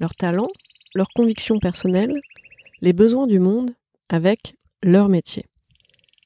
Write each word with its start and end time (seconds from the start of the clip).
leurs 0.00 0.14
talents, 0.14 0.50
leurs 0.94 1.10
convictions 1.14 1.58
personnelles, 1.58 2.20
les 2.80 2.92
besoins 2.92 3.26
du 3.26 3.38
monde 3.38 3.72
avec 4.08 4.54
leur 4.82 5.08
métier. 5.08 5.44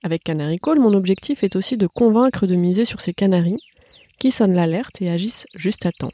Avec 0.03 0.23
Canary 0.23 0.59
Call, 0.59 0.79
mon 0.79 0.95
objectif 0.95 1.43
est 1.43 1.57
aussi 1.57 1.77
de 1.77 1.87
convaincre 1.87 2.47
de 2.47 2.55
miser 2.55 2.85
sur 2.85 3.01
ces 3.01 3.13
canaris 3.13 3.61
qui 4.19 4.31
sonnent 4.31 4.55
l'alerte 4.55 5.03
et 5.03 5.11
agissent 5.11 5.47
juste 5.55 5.87
à 5.87 5.93
temps. 5.93 6.13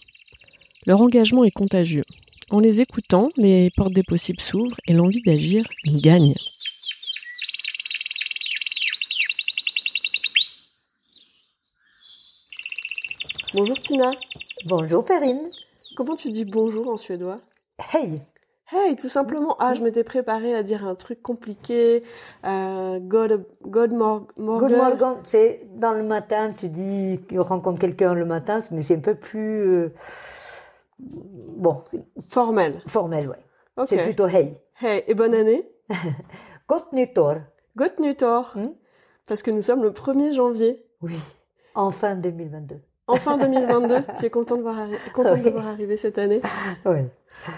Leur 0.87 1.01
engagement 1.01 1.45
est 1.45 1.51
contagieux. 1.51 2.05
En 2.51 2.61
les 2.61 2.81
écoutant, 2.81 3.31
les 3.37 3.71
portes 3.77 3.93
des 3.93 4.03
possibles 4.03 4.41
s'ouvrent 4.41 4.77
et 4.87 4.93
l'envie 4.93 5.23
d'agir 5.23 5.67
gagne. 5.87 6.35
Bonjour 13.55 13.79
Tina. 13.79 14.11
Bonjour 14.67 15.05
Perrine. 15.05 15.41
Comment 15.97 16.17
tu 16.17 16.31
dis 16.31 16.45
bonjour 16.45 16.89
en 16.89 16.97
suédois? 16.97 17.41
Hey. 17.79 18.21
Hey, 18.71 18.97
tout 18.97 19.09
simplement. 19.09 19.57
Ah, 19.59 19.75
je 19.75 19.83
m'étais 19.83 20.05
préparée 20.05 20.55
à 20.55 20.63
dire 20.63 20.87
un 20.87 20.95
truc 20.95 21.23
compliqué. 21.23 22.03
Euh, 22.45 22.99
God, 22.99 23.47
God 23.63 23.93
mor 23.93 24.27
morgen. 24.37 24.69
Good 24.69 24.77
morning. 24.77 25.23
C'est 25.27 25.67
dans 25.75 25.93
le 25.93 26.03
matin, 26.03 26.51
tu 26.57 26.69
dis 26.69 27.21
tu 27.29 27.39
rencontres 27.41 27.79
quelqu'un 27.79 28.15
le 28.15 28.25
matin, 28.25 28.61
mais 28.71 28.83
c'est 28.83 28.97
un 28.97 29.01
peu 29.01 29.15
plus 29.15 29.69
euh, 29.69 29.95
bon 30.99 31.83
Formel. 32.29 32.81
formel, 32.87 33.29
ouais. 33.29 33.87
C'est 33.87 34.03
plutôt 34.03 34.29
hey. 34.29 34.57
Hey, 34.81 35.05
et 35.07 35.15
bonne 35.15 35.35
année. 35.35 35.69
Gott 36.69 36.93
nyttår. 36.93 37.43
Gott 37.77 37.99
Nutor. 37.99 38.53
Hmm? 38.55 38.71
Parce 39.27 39.43
que 39.43 39.51
nous 39.51 39.63
sommes 39.63 39.83
le 39.83 39.91
1er 39.91 40.33
janvier. 40.33 40.85
Oui. 41.03 41.17
Enfin 41.75 42.15
2022. 42.15 42.81
Enfin 43.07 43.37
2022. 43.39 43.97
tu 44.19 44.27
es 44.27 44.31
content 44.31 44.57
de 44.57 44.63
voir, 44.63 44.77
arri- 44.77 45.13
contente 45.13 45.43
de 45.43 45.51
voir 45.51 45.67
arriver 45.69 45.97
cette 45.97 46.19
année 46.19 46.41
Oui. 46.87 47.01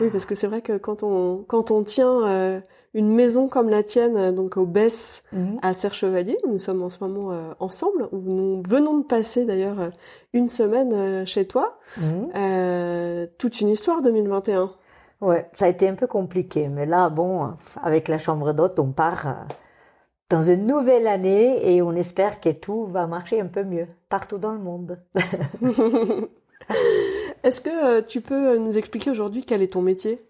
Oui, 0.01 0.09
parce 0.11 0.27
que 0.27 0.35
c'est 0.35 0.49
vrai 0.49 0.63
que 0.63 0.77
quand 0.79 1.03
on, 1.05 1.45
quand 1.47 1.71
on 1.71 1.85
tient 1.85 2.27
euh, 2.27 2.61
une 2.95 3.15
maison 3.15 3.47
comme 3.47 3.69
la 3.69 3.85
tienne, 3.85 4.17
euh, 4.17 4.33
donc 4.33 4.57
au 4.57 4.67
Bess 4.67 5.23
Mhm. 5.33 5.59
à 5.63 5.73
Serre-Chevalier, 5.75 6.37
nous 6.49 6.59
sommes 6.59 6.83
en 6.83 6.89
ce 6.89 7.05
moment 7.05 7.31
euh, 7.31 7.53
ensemble, 7.61 8.09
où 8.11 8.19
nous 8.19 8.63
venons 8.69 8.99
de 8.99 9.05
passer 9.05 9.45
d'ailleurs 9.45 9.91
une 10.33 10.49
semaine 10.49 10.93
euh, 10.93 11.25
chez 11.27 11.47
toi. 11.47 11.79
Mhm. 11.99 12.29
Euh, 12.35 13.27
toute 13.39 13.61
une 13.61 13.69
histoire 13.69 14.03
2021. 14.03 14.73
Ouais, 15.21 15.49
ça 15.55 15.67
a 15.67 15.69
été 15.69 15.89
un 15.89 15.95
peu 15.95 16.07
compliqué, 16.09 16.69
mais 16.69 16.85
là, 16.87 17.09
bon, 17.09 17.53
avec 17.83 18.09
la 18.09 18.19
chambre 18.19 18.53
d'hôte, 18.53 18.79
on 18.81 18.91
part 18.91 19.47
dans 20.29 20.43
une 20.43 20.67
nouvelle 20.67 21.07
année 21.07 21.75
et 21.75 21.83
on 21.83 21.93
espère 21.93 22.41
que 22.41 22.51
tout 22.51 22.87
va 22.87 23.07
marcher 23.07 23.41
un 23.41 23.47
peu 23.47 23.65
mieux 23.65 23.87
partout 24.09 24.39
dans 24.39 24.53
le 24.53 24.59
monde. 24.59 24.99
Est-ce 27.43 27.61
que 27.61 27.99
euh, 27.99 28.03
tu 28.03 28.21
peux 28.21 28.55
euh, 28.55 28.59
nous 28.59 28.77
expliquer 28.77 29.11
aujourd'hui 29.11 29.45
quel 29.45 29.63
est 29.63 29.73
ton 29.75 29.83
métier? 29.83 30.21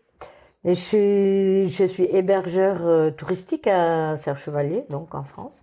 Je 0.65 0.73
suis, 0.73 1.69
je 1.69 1.85
suis 1.85 2.05
hébergeur 2.05 2.79
euh, 2.83 3.11
touristique 3.11 3.67
à 3.67 4.17
Serre-Chevalier, 4.17 4.85
donc 4.91 5.15
en 5.15 5.23
France. 5.23 5.63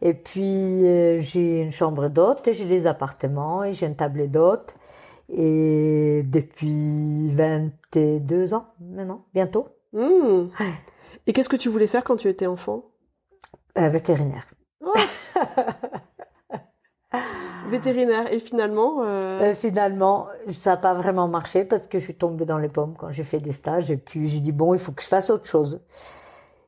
Et 0.00 0.14
puis, 0.14 0.80
j'ai 1.20 1.62
une 1.62 1.70
chambre 1.70 2.08
d'hôte, 2.08 2.48
et 2.48 2.52
j'ai 2.52 2.64
des 2.64 2.88
appartements, 2.88 3.62
et 3.62 3.72
j'ai 3.72 3.86
un 3.86 3.92
tablet 3.92 4.26
d'hôte. 4.26 4.74
Et 5.32 6.22
depuis 6.24 7.28
22 7.28 8.52
ans 8.52 8.66
maintenant, 8.80 9.24
bientôt, 9.32 9.68
Hmm. 9.92 10.48
Et 11.26 11.32
qu'est-ce 11.32 11.48
que 11.48 11.56
tu 11.56 11.68
voulais 11.68 11.86
faire 11.86 12.04
quand 12.04 12.16
tu 12.16 12.28
étais 12.28 12.46
enfant? 12.46 12.91
Euh, 13.78 13.88
vétérinaire. 13.88 14.46
Vétérinaire. 17.68 18.32
Et 18.32 18.38
finalement, 18.38 19.02
euh, 19.02 19.40
Euh, 19.40 19.54
finalement, 19.54 20.28
ça 20.50 20.70
n'a 20.70 20.76
pas 20.76 20.94
vraiment 20.94 21.28
marché 21.28 21.64
parce 21.64 21.86
que 21.86 21.98
je 21.98 22.04
suis 22.04 22.14
tombée 22.14 22.44
dans 22.44 22.58
les 22.58 22.68
pommes 22.68 22.94
quand 22.98 23.10
j'ai 23.10 23.24
fait 23.24 23.40
des 23.40 23.52
stages. 23.52 23.90
Et 23.90 23.96
puis, 23.96 24.28
j'ai 24.28 24.40
dit, 24.40 24.52
bon, 24.52 24.74
il 24.74 24.80
faut 24.80 24.92
que 24.92 25.02
je 25.02 25.08
fasse 25.08 25.30
autre 25.30 25.46
chose. 25.46 25.80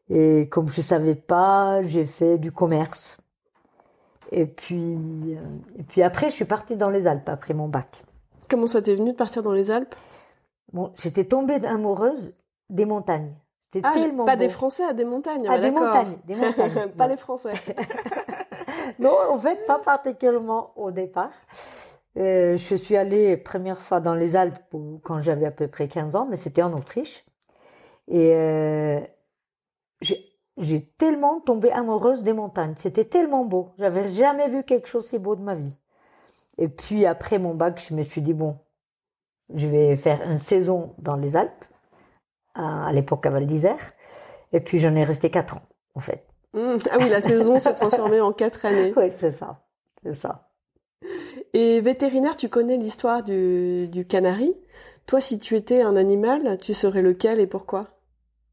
Et 0.08 0.48
comme 0.48 0.68
je 0.68 0.80
savais 0.80 1.14
pas, 1.14 1.82
j'ai 1.82 2.06
fait 2.06 2.38
du 2.38 2.52
commerce. 2.52 3.18
Et 4.32 4.46
puis, 4.46 5.32
et 5.78 5.82
puis 5.82 6.02
après, 6.02 6.28
je 6.30 6.34
suis 6.34 6.44
partie 6.44 6.76
dans 6.76 6.90
les 6.90 7.06
Alpes 7.06 7.28
après 7.28 7.54
mon 7.54 7.68
bac. 7.68 8.02
comment 8.48 8.66
ça 8.66 8.82
t'est 8.82 8.94
venu 8.94 9.12
de 9.12 9.16
partir 9.16 9.42
dans 9.42 9.52
les 9.52 9.70
Alpes? 9.70 9.94
Bon, 10.72 10.92
j'étais 10.96 11.24
tombée 11.24 11.64
amoureuse 11.66 12.34
des 12.70 12.84
montagnes. 12.84 13.34
C'était 13.74 13.88
Ah, 13.88 13.92
tellement 13.92 14.24
pas 14.24 14.36
beau. 14.36 14.40
des 14.40 14.48
Français 14.48 14.84
à 14.84 14.92
des 14.92 15.04
montagnes. 15.04 15.46
Ah, 15.48 15.54
ouais, 15.54 15.60
des 15.60 15.70
montagnes, 15.72 16.16
des 16.26 16.36
montagnes. 16.36 16.90
pas 16.96 17.08
les 17.08 17.16
Français. 17.16 17.52
Non, 18.98 19.16
en 19.30 19.38
fait, 19.38 19.66
pas 19.66 19.78
particulièrement 19.78 20.72
au 20.76 20.90
départ. 20.90 21.30
Euh, 22.16 22.56
je 22.56 22.74
suis 22.76 22.96
allée 22.96 23.36
première 23.36 23.80
fois 23.80 24.00
dans 24.00 24.14
les 24.14 24.36
Alpes 24.36 24.58
quand 25.02 25.20
j'avais 25.20 25.46
à 25.46 25.50
peu 25.50 25.66
près 25.68 25.88
15 25.88 26.14
ans, 26.14 26.26
mais 26.30 26.36
c'était 26.36 26.62
en 26.62 26.72
Autriche. 26.72 27.24
Et 28.08 28.34
euh, 28.34 29.00
j'ai 30.00 30.30
j'ai 30.58 30.86
tellement 30.86 31.40
tombé 31.40 31.72
amoureuse 31.72 32.22
des 32.22 32.32
montagnes. 32.32 32.74
C'était 32.76 33.04
tellement 33.06 33.44
beau. 33.44 33.70
J'avais 33.78 34.06
jamais 34.08 34.48
vu 34.48 34.62
quelque 34.62 34.86
chose 34.86 35.08
si 35.08 35.18
beau 35.18 35.34
de 35.34 35.42
ma 35.42 35.56
vie. 35.56 35.72
Et 36.58 36.68
puis 36.68 37.06
après 37.06 37.38
mon 37.38 37.54
bac, 37.54 37.82
je 37.88 37.94
me 37.94 38.02
suis 38.02 38.20
dit, 38.20 38.34
bon, 38.34 38.58
je 39.54 39.66
vais 39.66 39.96
faire 39.96 40.22
une 40.30 40.38
saison 40.38 40.94
dans 40.98 41.16
les 41.16 41.36
Alpes, 41.36 41.64
à, 42.54 42.86
à 42.86 42.92
l'époque 42.92 43.26
à 43.26 43.30
Val 43.30 43.46
d'Isère. 43.46 43.94
Et 44.52 44.60
puis 44.60 44.78
j'en 44.78 44.94
ai 44.94 45.04
resté 45.04 45.30
4 45.30 45.56
ans, 45.56 45.62
en 45.94 46.00
fait. 46.00 46.26
Hmm. 46.52 46.76
Ah 46.90 46.96
oui, 47.00 47.08
la 47.08 47.20
saison 47.20 47.58
s'est 47.58 47.74
transformée 47.74 48.20
en 48.20 48.32
quatre 48.32 48.64
années. 48.64 48.92
Oui, 48.96 49.10
c'est 49.10 49.32
ça. 49.32 49.64
C'est 50.02 50.12
ça. 50.12 50.48
Et 51.52 51.80
vétérinaire, 51.80 52.36
tu 52.36 52.48
connais 52.48 52.76
l'histoire 52.76 53.22
du, 53.22 53.88
du 53.88 54.06
canari. 54.06 54.54
Toi, 55.06 55.20
si 55.20 55.38
tu 55.38 55.56
étais 55.56 55.82
un 55.82 55.96
animal, 55.96 56.58
tu 56.58 56.74
serais 56.74 57.02
lequel 57.02 57.40
et 57.40 57.46
pourquoi? 57.46 57.84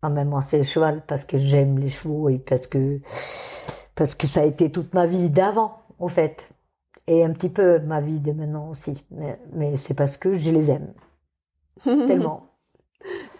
En 0.01 0.09
même 0.09 0.31
temps, 0.31 0.41
c'est 0.41 0.57
le 0.57 0.63
cheval 0.63 1.03
parce 1.05 1.25
que 1.25 1.37
j'aime 1.37 1.77
les 1.77 1.89
chevaux 1.89 2.29
et 2.29 2.39
parce 2.39 2.67
que, 2.67 2.99
parce 3.95 4.15
que 4.15 4.27
ça 4.27 4.41
a 4.41 4.45
été 4.45 4.71
toute 4.71 4.93
ma 4.93 5.05
vie 5.05 5.29
d'avant, 5.29 5.81
en 5.99 6.07
fait. 6.07 6.49
Et 7.07 7.23
un 7.23 7.31
petit 7.33 7.49
peu 7.49 7.79
ma 7.79 8.01
vie 8.01 8.19
de 8.19 8.31
maintenant 8.31 8.69
aussi. 8.69 9.03
Mais, 9.11 9.39
mais 9.53 9.75
c'est 9.77 9.93
parce 9.93 10.17
que 10.17 10.33
je 10.33 10.49
les 10.51 10.71
aime. 10.71 10.93
Tellement. 11.83 12.50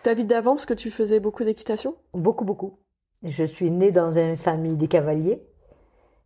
Ta 0.04 0.14
vie 0.14 0.26
d'avant, 0.26 0.56
parce 0.56 0.66
que 0.66 0.74
tu 0.74 0.90
faisais 0.90 1.20
beaucoup 1.20 1.44
d'équitation? 1.44 1.96
Beaucoup, 2.14 2.46
beaucoup. 2.46 2.78
Je 3.24 3.44
suis 3.44 3.70
née 3.70 3.92
dans 3.92 4.18
une 4.18 4.36
famille 4.36 4.76
des 4.76 4.88
cavaliers. 4.88 5.42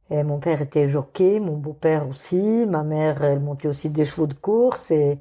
Et 0.10 0.24
mon 0.24 0.40
père 0.40 0.62
était 0.62 0.88
jockey, 0.88 1.40
mon 1.40 1.58
beau-père 1.58 2.08
aussi. 2.08 2.66
Ma 2.68 2.84
mère, 2.84 3.24
elle 3.24 3.40
montait 3.40 3.68
aussi 3.68 3.90
des 3.90 4.06
chevaux 4.06 4.28
de 4.28 4.34
course. 4.36 4.92
Et, 4.92 5.20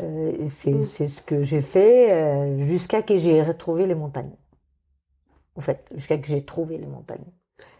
euh, 0.00 0.32
c'est, 0.46 0.72
Mm. 0.72 0.82
c'est 0.82 1.06
ce 1.06 1.22
que 1.22 1.42
j'ai 1.42 1.60
fait 1.60 2.12
euh, 2.12 2.58
jusqu'à 2.58 3.02
que 3.02 3.16
j'ai 3.16 3.42
retrouvé 3.42 3.86
les 3.86 3.94
montagnes. 3.94 4.34
En 5.54 5.60
fait, 5.60 5.84
jusqu'à 5.94 6.18
que 6.18 6.26
j'ai 6.26 6.44
trouvé 6.44 6.78
les 6.78 6.86
montagnes. 6.86 7.24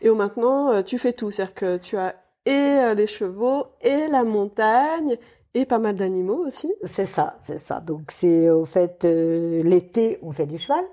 Et 0.01 0.11
maintenant, 0.11 0.73
euh, 0.73 0.83
tu 0.83 0.99
fais 0.99 1.13
tout. 1.13 1.31
C'est-à-dire 1.31 1.55
que 1.55 1.77
tu 1.79 1.97
as 1.97 2.15
et 2.45 2.51
euh, 2.53 2.95
les 2.95 3.09
chevaux, 3.09 3.67
et 3.81 4.07
la 4.09 4.23
montagne, 4.23 5.19
et 5.57 5.65
pas 5.65 5.79
mal 5.79 5.97
d'animaux 5.97 6.45
aussi. 6.45 6.71
C'est 6.85 7.07
ça, 7.07 7.39
c'est 7.41 7.59
ça. 7.59 7.81
Donc 7.81 8.11
c'est 8.11 8.51
au 8.51 8.67
fait 8.67 9.05
euh, 9.07 9.63
l'été 9.63 10.19
on 10.23 10.31
fait 10.31 10.47
du 10.47 10.59
cheval 10.59 10.85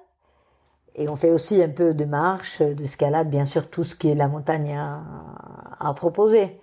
et 0.96 1.10
on 1.10 1.18
fait 1.18 1.32
aussi 1.32 1.62
un 1.62 1.70
peu 1.70 1.94
de 1.94 2.06
marche, 2.06 2.62
d'escalade, 2.62 3.30
bien 3.30 3.46
sûr 3.46 3.70
tout 3.70 3.84
ce 3.84 3.94
qui 3.96 4.08
est 4.10 4.16
la 4.16 4.30
montagne 4.30 4.74
à, 4.78 5.04
à 5.80 5.94
proposer. 5.94 6.60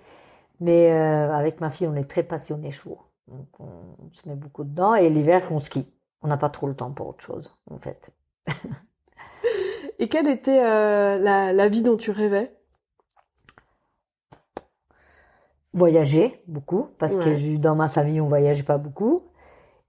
Mais 0.60 0.90
euh, 0.92 1.30
avec 1.32 1.60
ma 1.60 1.68
fille 1.68 1.86
on 1.86 1.94
est 1.94 2.08
très 2.08 2.22
passionnés 2.22 2.70
chevaux, 2.70 3.00
donc 3.28 3.46
on, 3.60 4.10
se 4.12 4.28
met 4.28 4.34
beaucoup 4.34 4.64
dedans 4.64 4.94
et 4.94 5.10
l'hiver 5.10 5.42
on 5.50 5.58
skie. 5.60 5.86
On 6.22 6.28
n'a 6.28 6.36
pas 6.38 6.48
trop 6.50 6.66
le 6.68 6.74
temps 6.74 6.90
pour 6.90 7.08
autre 7.08 7.22
chose 7.22 7.54
en 7.70 7.78
fait. 7.78 8.10
Et 9.98 10.08
quelle 10.08 10.28
était 10.28 10.62
euh, 10.64 11.18
la, 11.18 11.52
la 11.52 11.68
vie 11.68 11.82
dont 11.82 11.98
tu 11.98 12.10
rêvais? 12.10 12.50
Voyager 15.72 16.42
beaucoup 16.48 16.88
parce 16.98 17.14
que 17.14 17.28
Ouais. 17.28 17.58
dans 17.58 17.76
ma 17.76 17.88
famille 17.88 18.20
on 18.20 18.26
voyage 18.28 18.64
pas 18.64 18.76
beaucoup 18.78 19.22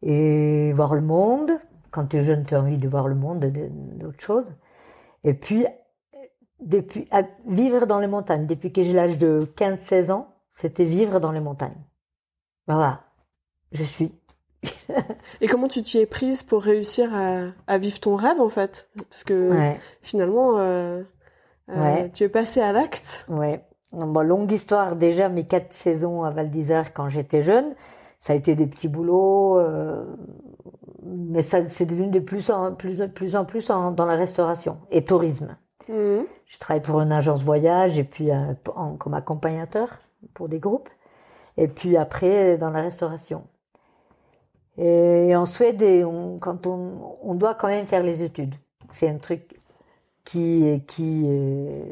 et 0.04 0.72
voir 0.74 0.94
le 0.94 1.01
monde. 1.01 1.51
Quand 1.89 2.06
tu 2.06 2.18
es 2.18 2.24
jeune, 2.24 2.45
tu 2.45 2.56
as 2.56 2.62
envie 2.62 2.78
de 2.78 2.88
voir 2.88 3.07
le 3.07 3.16
monde, 3.16 3.39
de- 3.39 3.69
d'autres 3.98 4.22
choses. 4.24 4.51
Et 5.24 5.33
puis, 5.33 5.66
depuis, 6.62 7.07
à 7.12 7.24
vivre 7.48 7.86
dans 7.86 8.00
les 8.00 8.07
montagnes. 8.07 8.45
Depuis 8.45 8.72
que 8.72 8.81
j'ai 8.81 8.94
l'âge 8.94 9.18
de 9.18 9.51
15-16 9.57 10.10
ans, 10.12 10.33
c'était 10.51 10.86
vivre 10.86 11.19
dans 11.19 11.31
les 11.31 11.39
montagnes. 11.42 11.81
Voilà. 12.68 13.01
Je 13.72 13.83
suis 13.83 14.13
Et 15.42 15.48
comment 15.48 15.68
tu 15.68 15.81
t'y 15.81 15.98
es 15.98 16.06
prise 16.06 16.44
pour 16.44 16.62
réussir 16.62 17.13
à, 17.16 17.48
à, 17.68 17.78
vivre 17.80 18.00
ton 18.00 18.16
rêve 18.16 18.39
en 18.39 18.50
fait? 18.50 18.88
Parce 19.10 19.24
que 19.24 19.50
finalement, 20.01 20.60
euh, 20.60 21.01
euh, 21.69 22.07
tu 22.13 22.24
es 22.24 22.30
passée 22.30 22.62
à 22.62 22.72
l'acte. 22.72 23.25
Ouais. 23.28 23.66
Bon, 23.92 24.22
longue 24.22 24.52
histoire. 24.52 24.96
Déjà, 24.96 25.28
mes 25.30 25.46
quatre 25.46 25.74
saisons 25.74 26.24
à 26.24 26.30
Val 26.30 26.50
d'Isère 26.50 26.94
quand 26.94 27.10
j'étais 27.10 27.42
jeune, 27.42 27.76
ça 28.20 28.34
a 28.34 28.36
été 28.36 28.56
des 28.56 28.68
petits 28.68 28.88
boulots, 28.88 29.60
euh, 29.60 30.06
mais 31.04 31.42
ça 31.42 31.66
c'est 31.68 31.86
devenu 31.86 32.08
de 32.10 32.20
plus 32.20 32.52
en 32.52 32.74
plus, 32.74 32.98
de 32.98 33.08
plus 33.08 33.36
en 33.36 33.46
plus 33.46 33.70
en, 33.70 33.92
dans 33.92 34.06
la 34.06 34.16
restauration 34.16 34.78
et 34.92 35.04
tourisme. 35.04 35.58
Mmh. 35.90 36.22
Je 36.46 36.60
travaille 36.60 36.82
pour 36.82 37.02
une 37.02 37.12
agence 37.12 37.44
voyage 37.44 37.98
et 37.98 38.04
puis 38.04 38.32
euh, 38.32 38.54
en, 38.76 38.96
comme 38.96 39.16
accompagnateur 39.16 40.00
pour 40.34 40.48
des 40.48 40.60
groupes. 40.60 40.90
Et 41.58 41.68
puis 41.68 41.98
après 41.98 42.58
dans 42.58 42.70
la 42.70 42.82
restauration. 42.82 43.44
Et 44.78 45.36
en 45.36 45.46
Suède, 45.46 45.84
on, 46.06 46.38
quand 46.40 46.66
on, 46.66 47.18
on 47.24 47.36
doit 47.36 47.56
quand 47.56 47.68
même 47.68 47.86
faire 47.86 48.04
les 48.04 48.24
études. 48.24 48.56
C'est 48.92 49.10
un 49.10 49.18
truc 49.18 49.60
qui 50.24 50.82
qui 50.88 51.24
euh, 51.26 51.84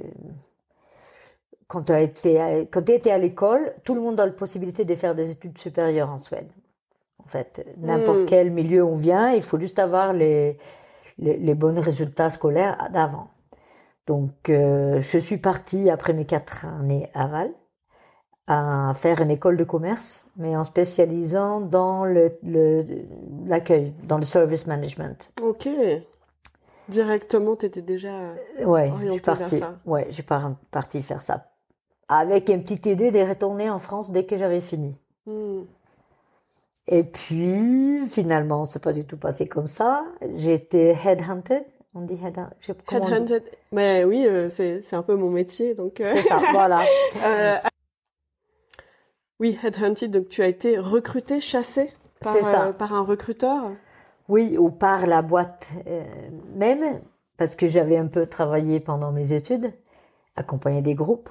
quand 1.69 1.83
tu 1.83 1.94
étais 1.94 3.12
à 3.12 3.18
l'école, 3.19 3.74
tout 3.83 3.94
le 3.94 4.01
monde 4.01 4.19
a 4.19 4.25
la 4.25 4.31
possibilité 4.31 4.86
de 4.86 4.95
faire 4.95 5.13
des 5.13 5.30
études 5.30 5.57
supérieures 5.60 6.10
en 6.10 6.18
Suède. 6.18 6.51
En 7.24 7.27
fait, 7.27 7.63
n'importe 7.77 8.21
hmm. 8.21 8.25
quel 8.25 8.50
milieu 8.50 8.83
on 8.83 8.95
vient, 8.95 9.31
il 9.31 9.44
faut 9.44 9.60
juste 9.60 9.77
avoir 9.77 10.12
les, 10.12 10.57
les, 11.19 11.38
les 11.38 11.54
bons 11.54 11.80
résultats 11.80 12.31
scolaires 12.31 12.89
d'avant. 12.92 13.27
Donc, 14.07 14.50
euh, 14.50 15.00
je 15.00 15.19
suis 15.19 15.38
partie 15.38 15.92
après 15.92 16.13
mes 16.13 16.25
quatre 16.25 16.66
années 16.66 17.07
à 17.13 17.27
Val 17.27 17.51
à 18.48 18.92
faire 18.95 19.22
une 19.22 19.30
école 19.30 19.56
de 19.56 19.63
commerce, 19.63 20.25
mais 20.38 20.57
en 20.57 20.63
spécialisant 20.63 21.62
dans 21.62 22.04
le 22.04 22.36
l'accueil, 23.45 23.94
dans 24.06 24.18
le 24.18 24.24
service 24.24 24.65
management. 24.65 25.31
Ok. 25.39 25.69
Directement, 26.88 27.56
tu 27.56 27.68
étais 27.68 27.83
déjà 27.83 28.33
ouais, 28.65 28.89
orientée 28.89 29.31
vers 29.33 29.50
ça. 29.50 29.75
Ouais, 29.86 30.07
j'ai 30.10 30.24
parti 30.24 31.04
faire 31.04 31.22
ça 31.22 31.49
avec 32.09 32.50
une 32.50 32.63
petite 32.63 32.88
idée 32.88 33.11
de 33.11 33.19
retourner 33.19 33.69
en 33.69 33.79
France 33.79 34.11
dès 34.11 34.25
que 34.25 34.35
j'avais 34.35 34.61
fini. 34.61 34.97
Hmm. 35.25 35.61
Et 36.88 37.03
puis, 37.03 38.07
finalement, 38.09 38.65
c'est 38.65 38.81
pas 38.81 38.94
du 38.94 39.06
tout 39.06 39.17
passé 39.17 39.45
comme 39.45 39.67
ça. 39.67 40.03
J'ai 40.35 40.56
été 40.56 40.95
headhunted. 41.06 41.63
On 41.94 42.01
dit 42.01 42.15
headhunted. 42.15 42.75
Headhunted. 42.91 43.44
Mais 43.71 44.03
oui, 44.03 44.25
euh, 44.25 44.50
c'est, 44.50 44.81
c'est 44.81 44.95
un 44.95 45.03
peu 45.03 45.15
mon 45.15 45.29
métier, 45.29 45.75
donc. 45.75 46.01
Euh, 46.01 46.11
c'est 46.13 46.27
ça, 46.27 46.41
voilà. 46.51 46.81
euh, 47.23 47.57
oui, 49.39 49.59
headhunted. 49.63 50.09
Donc, 50.09 50.29
tu 50.29 50.41
as 50.41 50.47
été 50.47 50.79
recruté, 50.79 51.39
chassé 51.39 51.94
par, 52.21 52.35
euh, 52.35 52.71
par 52.71 52.94
un 52.94 53.03
recruteur? 53.03 53.71
Oui, 54.27 54.57
ou 54.57 54.71
par 54.71 55.05
la 55.05 55.21
boîte 55.21 55.69
même, 56.55 57.01
parce 57.38 57.55
que 57.55 57.67
j'avais 57.67 57.97
un 57.97 58.07
peu 58.07 58.25
travaillé 58.25 58.79
pendant 58.79 59.12
mes 59.12 59.33
études, 59.33 59.73
accompagné 60.35 60.81
des 60.81 60.95
groupes. 60.95 61.29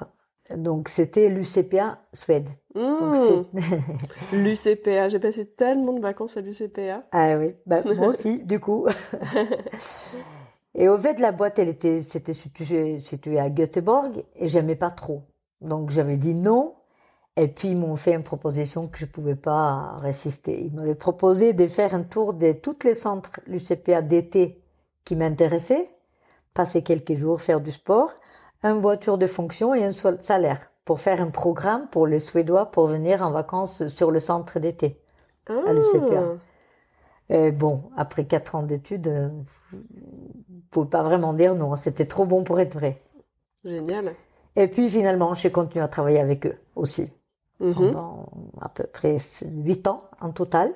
Donc 0.56 0.88
c'était 0.88 1.28
l'UCPA 1.28 1.98
Suède. 2.12 2.48
Mmh. 2.74 3.44
L'UCPA, 4.32 5.08
j'ai 5.08 5.18
passé 5.18 5.46
tellement 5.46 5.92
de 5.92 6.00
vacances 6.00 6.36
à 6.36 6.40
l'UCPA. 6.40 7.04
Ah 7.12 7.36
oui, 7.36 7.54
bah, 7.66 7.82
moi 7.96 8.08
aussi, 8.08 8.42
du 8.44 8.60
coup. 8.60 8.86
et 10.74 10.88
au 10.88 10.96
fait, 10.96 11.18
la 11.18 11.32
boîte, 11.32 11.58
elle 11.58 11.68
était, 11.68 12.00
c'était 12.00 12.34
située, 12.34 12.98
située 12.98 13.38
à 13.38 13.50
Göteborg 13.50 14.24
et 14.36 14.48
j'aimais 14.48 14.76
pas 14.76 14.90
trop. 14.90 15.22
Donc 15.60 15.90
j'avais 15.90 16.16
dit 16.16 16.34
non. 16.34 16.74
Et 17.36 17.46
puis 17.46 17.68
ils 17.68 17.76
m'ont 17.76 17.94
fait 17.94 18.14
une 18.14 18.24
proposition 18.24 18.88
que 18.88 18.98
je 18.98 19.06
pouvais 19.06 19.36
pas 19.36 19.98
résister. 19.98 20.60
Ils 20.60 20.74
m'avaient 20.74 20.96
proposé 20.96 21.52
de 21.52 21.68
faire 21.68 21.94
un 21.94 22.02
tour 22.02 22.34
de 22.34 22.52
tous 22.52 22.78
les 22.84 22.94
centres 22.94 23.40
l'UCPA 23.46 24.02
d'été 24.02 24.60
qui 25.04 25.14
m'intéressaient, 25.14 25.88
passer 26.52 26.82
quelques 26.82 27.14
jours, 27.14 27.40
faire 27.40 27.60
du 27.60 27.70
sport 27.70 28.12
une 28.62 28.80
voiture 28.80 29.18
de 29.18 29.26
fonction 29.26 29.74
et 29.74 29.84
un 29.84 29.92
salaire 29.92 30.70
pour 30.84 31.00
faire 31.00 31.20
un 31.20 31.30
programme 31.30 31.86
pour 31.88 32.06
les 32.06 32.18
Suédois 32.18 32.70
pour 32.70 32.86
venir 32.86 33.22
en 33.22 33.30
vacances 33.30 33.86
sur 33.88 34.10
le 34.10 34.20
centre 34.20 34.58
d'été 34.58 35.00
à 35.46 35.72
l'UCPA. 35.72 36.22
Ah. 36.22 37.34
Et 37.34 37.52
bon, 37.52 37.82
après 37.96 38.24
quatre 38.24 38.54
ans 38.54 38.62
d'études, 38.62 39.08
euh, 39.08 39.28
ne 39.72 40.60
pouvez 40.70 40.88
pas 40.88 41.02
vraiment 41.02 41.34
dire 41.34 41.54
non. 41.54 41.76
C'était 41.76 42.06
trop 42.06 42.24
bon 42.24 42.42
pour 42.42 42.58
être 42.58 42.74
vrai. 42.74 43.02
Génial. 43.64 44.14
Et 44.56 44.66
puis 44.66 44.88
finalement, 44.88 45.34
j'ai 45.34 45.52
continué 45.52 45.84
à 45.84 45.88
travailler 45.88 46.20
avec 46.20 46.46
eux 46.46 46.56
aussi 46.74 47.08
mhm. 47.60 47.74
pendant 47.74 48.26
à 48.60 48.68
peu 48.68 48.84
près 48.84 49.18
huit 49.42 49.86
ans 49.86 50.04
en 50.20 50.30
total. 50.30 50.72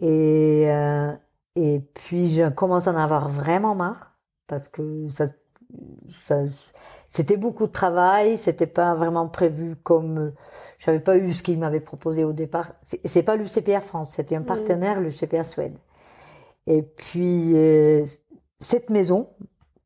Et 0.00 0.66
euh, 0.68 1.12
et 1.56 1.80
puis 1.94 2.30
je 2.30 2.48
commence 2.48 2.86
à 2.86 2.92
en 2.92 2.96
avoir 2.96 3.28
vraiment 3.28 3.74
marre 3.74 4.16
parce 4.46 4.68
que 4.68 5.08
ça, 5.08 5.26
c'était 7.08 7.36
beaucoup 7.36 7.66
de 7.66 7.72
travail, 7.72 8.36
c'était 8.36 8.66
pas 8.66 8.94
vraiment 8.94 9.28
prévu 9.28 9.76
comme, 9.82 10.32
j'avais 10.78 11.00
pas 11.00 11.16
eu 11.16 11.32
ce 11.32 11.42
qu'il 11.42 11.58
m'avait 11.58 11.80
proposé 11.80 12.24
au 12.24 12.32
départ. 12.32 12.72
C'est 13.04 13.22
pas 13.22 13.36
l'UCPA 13.36 13.80
France, 13.80 14.14
c'était 14.16 14.36
un 14.36 14.40
mm. 14.40 14.46
partenaire, 14.46 15.00
l'UCPA 15.00 15.44
Suède. 15.44 15.76
Et 16.66 16.82
puis, 16.82 17.52
euh, 17.54 18.04
cette 18.60 18.90
maison, 18.90 19.28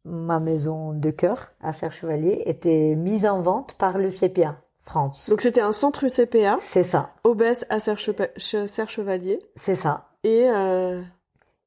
ma 0.04 0.38
maison 0.38 0.92
de 0.92 1.10
cœur 1.10 1.52
à 1.62 1.72
Serre-Chevalier, 1.72 2.42
était 2.46 2.94
mise 2.94 3.26
en 3.26 3.40
vente 3.40 3.75
par 3.75 3.98
l'UCPA 3.98 4.56
France. 4.82 5.31
Donc 5.31 5.40
c'était 5.40 5.62
un 5.62 5.72
centre 5.72 6.04
UCPA. 6.04 6.58
C'est 6.60 6.82
ça. 6.82 7.14
Obès 7.25 7.64
à 7.70 7.78
Serre-Chevalier. 7.78 9.40
C'est 9.56 9.76
ça. 9.76 10.08
Et, 10.25 10.46
euh, 10.48 11.00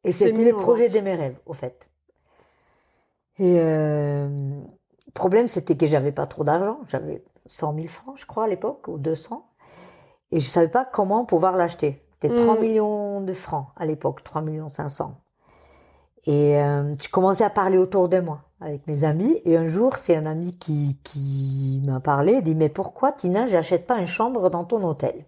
et 0.03 0.11
c'était 0.11 0.51
le 0.51 0.55
projet 0.55 0.89
de 0.89 0.99
mes 0.99 1.15
rêves, 1.15 1.37
au 1.45 1.53
fait. 1.53 1.86
Et 3.39 3.59
euh, 3.59 4.27
le 5.05 5.11
problème, 5.13 5.47
c'était 5.47 5.77
que 5.77 5.85
j'avais 5.85 6.11
pas 6.11 6.25
trop 6.25 6.43
d'argent. 6.43 6.79
J'avais 6.87 7.23
100 7.47 7.75
000 7.75 7.87
francs, 7.87 8.17
je 8.17 8.25
crois, 8.25 8.45
à 8.45 8.47
l'époque, 8.47 8.87
ou 8.87 8.97
200. 8.97 9.45
Et 10.31 10.39
je 10.39 10.47
savais 10.47 10.67
pas 10.67 10.85
comment 10.85 11.25
pouvoir 11.25 11.55
l'acheter. 11.55 12.03
C'était 12.13 12.35
3 12.35 12.55
mm. 12.55 12.59
millions 12.59 13.21
de 13.21 13.33
francs 13.33 13.67
à 13.75 13.85
l'époque, 13.85 14.23
3 14.23 14.41
millions 14.41 14.69
500. 14.69 15.15
Et 16.25 16.57
euh, 16.57 16.95
je 17.01 17.09
commençais 17.09 17.43
à 17.43 17.49
parler 17.49 17.77
autour 17.77 18.09
de 18.09 18.19
moi 18.19 18.41
avec 18.59 18.85
mes 18.87 19.03
amis. 19.03 19.41
Et 19.45 19.55
un 19.55 19.67
jour, 19.67 19.95
c'est 19.97 20.15
un 20.15 20.25
ami 20.25 20.57
qui, 20.57 20.97
qui 21.03 21.81
m'a 21.85 21.99
parlé, 21.99 22.41
dit, 22.41 22.55
mais 22.55 22.69
pourquoi, 22.69 23.11
Tina, 23.11 23.47
j'achète 23.47 23.85
pas 23.85 23.99
une 23.99 24.07
chambre 24.07 24.49
dans 24.49 24.65
ton 24.65 24.83
hôtel? 24.83 25.25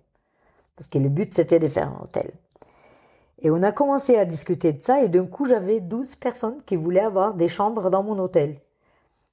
Parce 0.76 0.88
que 0.88 0.98
le 0.98 1.10
but, 1.10 1.34
c'était 1.34 1.60
de 1.60 1.68
faire 1.68 1.90
un 1.90 2.04
hôtel. 2.04 2.32
Et 3.42 3.52
on 3.52 3.64
a 3.64 3.72
commencé 3.72 4.18
à 4.18 4.26
discuter 4.26 4.74
de 4.74 4.84
ça 4.84 5.04
et 5.04 5.10
d'un 5.10 5.26
coup 5.26 5.46
j'avais 5.46 5.80
12 5.80 6.16
personnes 6.16 6.58
qui 6.66 6.76
voulaient 6.76 7.00
avoir 7.00 7.34
des 7.34 7.48
chambres 7.48 7.90
dans 7.90 8.04
mon 8.04 8.20
hôtel. 8.20 8.60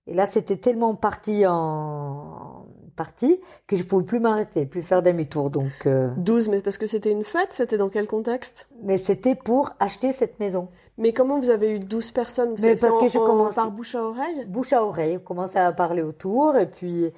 Et 0.07 0.15
là 0.15 0.27
c'était 0.27 0.57
tellement 0.57 0.95
parti 0.95 1.45
en 1.47 2.67
partie 2.97 3.41
que 3.67 3.77
je 3.77 3.85
pouvais 3.85 4.05
plus 4.05 4.21
m'arrêter, 4.21 4.67
plus 4.67 4.83
faire 4.83 5.03
demi-tour. 5.03 5.51
Donc 5.51 5.87
12 6.17 6.49
euh, 6.49 6.51
mais 6.51 6.61
parce 6.61 6.79
que 6.79 6.87
c'était 6.87 7.13
une 7.13 7.25
fête, 7.25 7.53
c'était 7.53 7.77
dans 7.77 7.89
quel 7.89 8.07
contexte? 8.07 8.67
Mais 8.83 8.97
c'était 8.99 9.35
pour 9.35 9.71
acheter 9.79 10.13
cette 10.13 10.41
maison. 10.41 10.69
Mais 10.99 11.13
comment 11.13 11.39
vous 11.39 11.51
avez 11.51 11.77
eu 11.77 11.79
12 11.79 12.11
personnes? 12.13 12.55
Mais 12.63 12.75
parce 12.75 12.99
que 12.99 13.09
je 13.09 13.19
commençais 13.19 13.57
par 13.57 13.71
bouche 13.71 13.95
à 13.95 14.03
oreille? 14.03 14.45
Bouche 14.47 14.73
à 14.73 14.83
oreille, 14.83 15.19
on 15.19 15.25
commençait 15.25 15.59
à 15.61 15.71
parler 15.73 16.03
autour 16.03 16.57
et 16.57 16.67
puis 16.67 17.13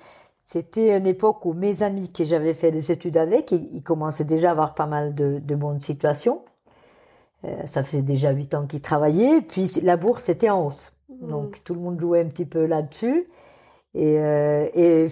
c'était 0.45 0.97
une 0.97 1.07
époque 1.07 1.45
où 1.47 1.53
mes 1.53 1.83
amis 1.83 2.13
que 2.13 2.25
j'avais 2.25 2.55
fait 2.55 2.71
des 2.71 2.91
études 2.91 3.17
avec, 3.17 3.53
ils, 3.53 3.83
commençaient 3.83 4.25
déjà 4.25 4.49
à 4.49 4.53
avoir 4.53 4.75
pas 4.75 4.87
mal 4.87 5.15
de, 5.15 5.39
de 5.39 5.55
bonnes 5.55 5.81
situations. 5.81 6.43
Euh, 7.45 7.67
ça 7.67 7.83
faisait 7.83 8.03
déjà 8.03 8.33
huit 8.33 8.55
ans 8.55 8.67
qu'ils 8.67 8.81
travaillaient, 8.81 9.41
puis 9.43 9.71
la 9.83 9.97
bourse 9.97 10.29
était 10.29 10.51
en 10.51 10.67
hausse. 10.67 10.93
Mmh. 11.09 11.29
Donc 11.29 11.65
tout 11.65 11.75
le 11.75 11.81
monde 11.81 12.01
jouait 12.01 12.21
un 12.21 12.29
petit 12.29 12.45
peu 12.45 12.67
là-dessus. 12.67 13.29
Et, 13.95 14.19
euh, 14.19 14.69
et, 14.75 15.07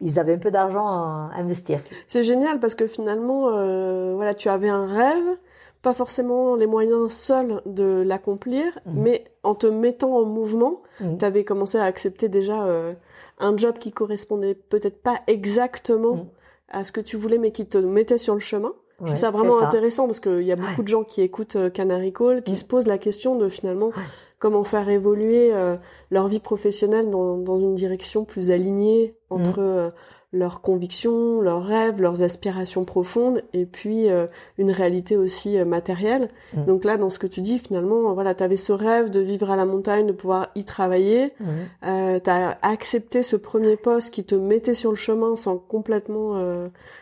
ils 0.00 0.18
avaient 0.18 0.34
un 0.34 0.38
peu 0.38 0.50
d'argent 0.50 0.86
à 0.86 1.30
investir. 1.36 1.80
C'est 2.06 2.24
génial 2.24 2.58
parce 2.58 2.74
que 2.74 2.86
finalement, 2.86 3.48
euh, 3.50 4.14
voilà, 4.14 4.34
tu 4.34 4.48
avais 4.48 4.68
un 4.68 4.86
rêve, 4.86 5.38
pas 5.80 5.92
forcément 5.92 6.56
les 6.56 6.66
moyens 6.66 7.12
seuls 7.12 7.62
de 7.66 8.02
l'accomplir, 8.04 8.78
mmh. 8.84 9.02
mais 9.02 9.24
en 9.42 9.54
te 9.54 9.66
mettant 9.66 10.16
en 10.16 10.24
mouvement, 10.24 10.82
mmh. 11.00 11.18
tu 11.18 11.24
avais 11.24 11.44
commencé 11.44 11.78
à 11.78 11.84
accepter 11.84 12.28
déjà 12.28 12.64
euh, 12.64 12.94
un 13.38 13.56
job 13.56 13.78
qui 13.78 13.92
correspondait 13.92 14.54
peut-être 14.54 15.02
pas 15.02 15.20
exactement 15.28 16.26
à 16.68 16.82
ce 16.82 16.90
que 16.90 17.00
tu 17.00 17.16
voulais, 17.16 17.38
mais 17.38 17.52
qui 17.52 17.66
te 17.66 17.78
mettait 17.78 18.18
sur 18.18 18.34
le 18.34 18.40
chemin 18.40 18.72
je 19.00 19.06
trouve 19.06 19.16
ça 19.18 19.30
vraiment 19.30 19.60
intéressant 19.60 20.06
parce 20.06 20.20
qu'il 20.20 20.42
y 20.42 20.52
a 20.52 20.56
beaucoup 20.56 20.82
de 20.82 20.88
gens 20.88 21.04
qui 21.04 21.20
écoutent 21.20 21.56
euh, 21.56 21.68
Canary 21.68 22.12
Call, 22.12 22.42
qui 22.42 22.52
mm. 22.52 22.56
se 22.56 22.64
posent 22.64 22.86
la 22.86 22.98
question 22.98 23.36
de 23.36 23.48
finalement 23.48 23.90
comment 24.38 24.64
faire 24.64 24.88
évoluer 24.88 25.52
euh, 25.52 25.76
leur 26.10 26.28
vie 26.28 26.40
professionnelle 26.40 27.10
dans, 27.10 27.36
dans, 27.36 27.56
une 27.56 27.74
direction 27.74 28.24
plus 28.24 28.50
alignée 28.50 29.14
entre 29.28 29.60
mm. 29.60 29.64
euh, 29.64 29.90
leurs 30.36 30.60
convictions, 30.60 31.40
leurs 31.40 31.64
rêves, 31.64 32.00
leurs 32.00 32.22
aspirations 32.22 32.84
profondes, 32.84 33.42
et 33.52 33.66
puis 33.66 34.10
euh, 34.10 34.26
une 34.58 34.70
réalité 34.70 35.16
aussi 35.16 35.58
euh, 35.58 35.64
matérielle. 35.64 36.28
Mm. 36.54 36.64
Donc 36.66 36.84
là, 36.84 36.96
dans 36.96 37.10
ce 37.10 37.18
que 37.18 37.26
tu 37.26 37.40
dis, 37.40 37.58
finalement, 37.58 38.12
voilà, 38.12 38.34
tu 38.34 38.44
avais 38.44 38.56
ce 38.56 38.72
rêve 38.72 39.10
de 39.10 39.20
vivre 39.20 39.50
à 39.50 39.56
la 39.56 39.64
montagne, 39.64 40.06
de 40.06 40.12
pouvoir 40.12 40.48
y 40.54 40.64
travailler. 40.64 41.32
Mm. 41.40 41.46
Euh, 41.86 42.18
tu 42.20 42.30
as 42.30 42.58
accepté 42.62 43.22
ce 43.22 43.36
premier 43.36 43.76
poste 43.76 44.12
qui 44.12 44.24
te 44.24 44.34
mettait 44.34 44.74
sur 44.74 44.90
le 44.90 44.96
chemin 44.96 45.36
sans 45.36 45.56
complètement 45.58 46.34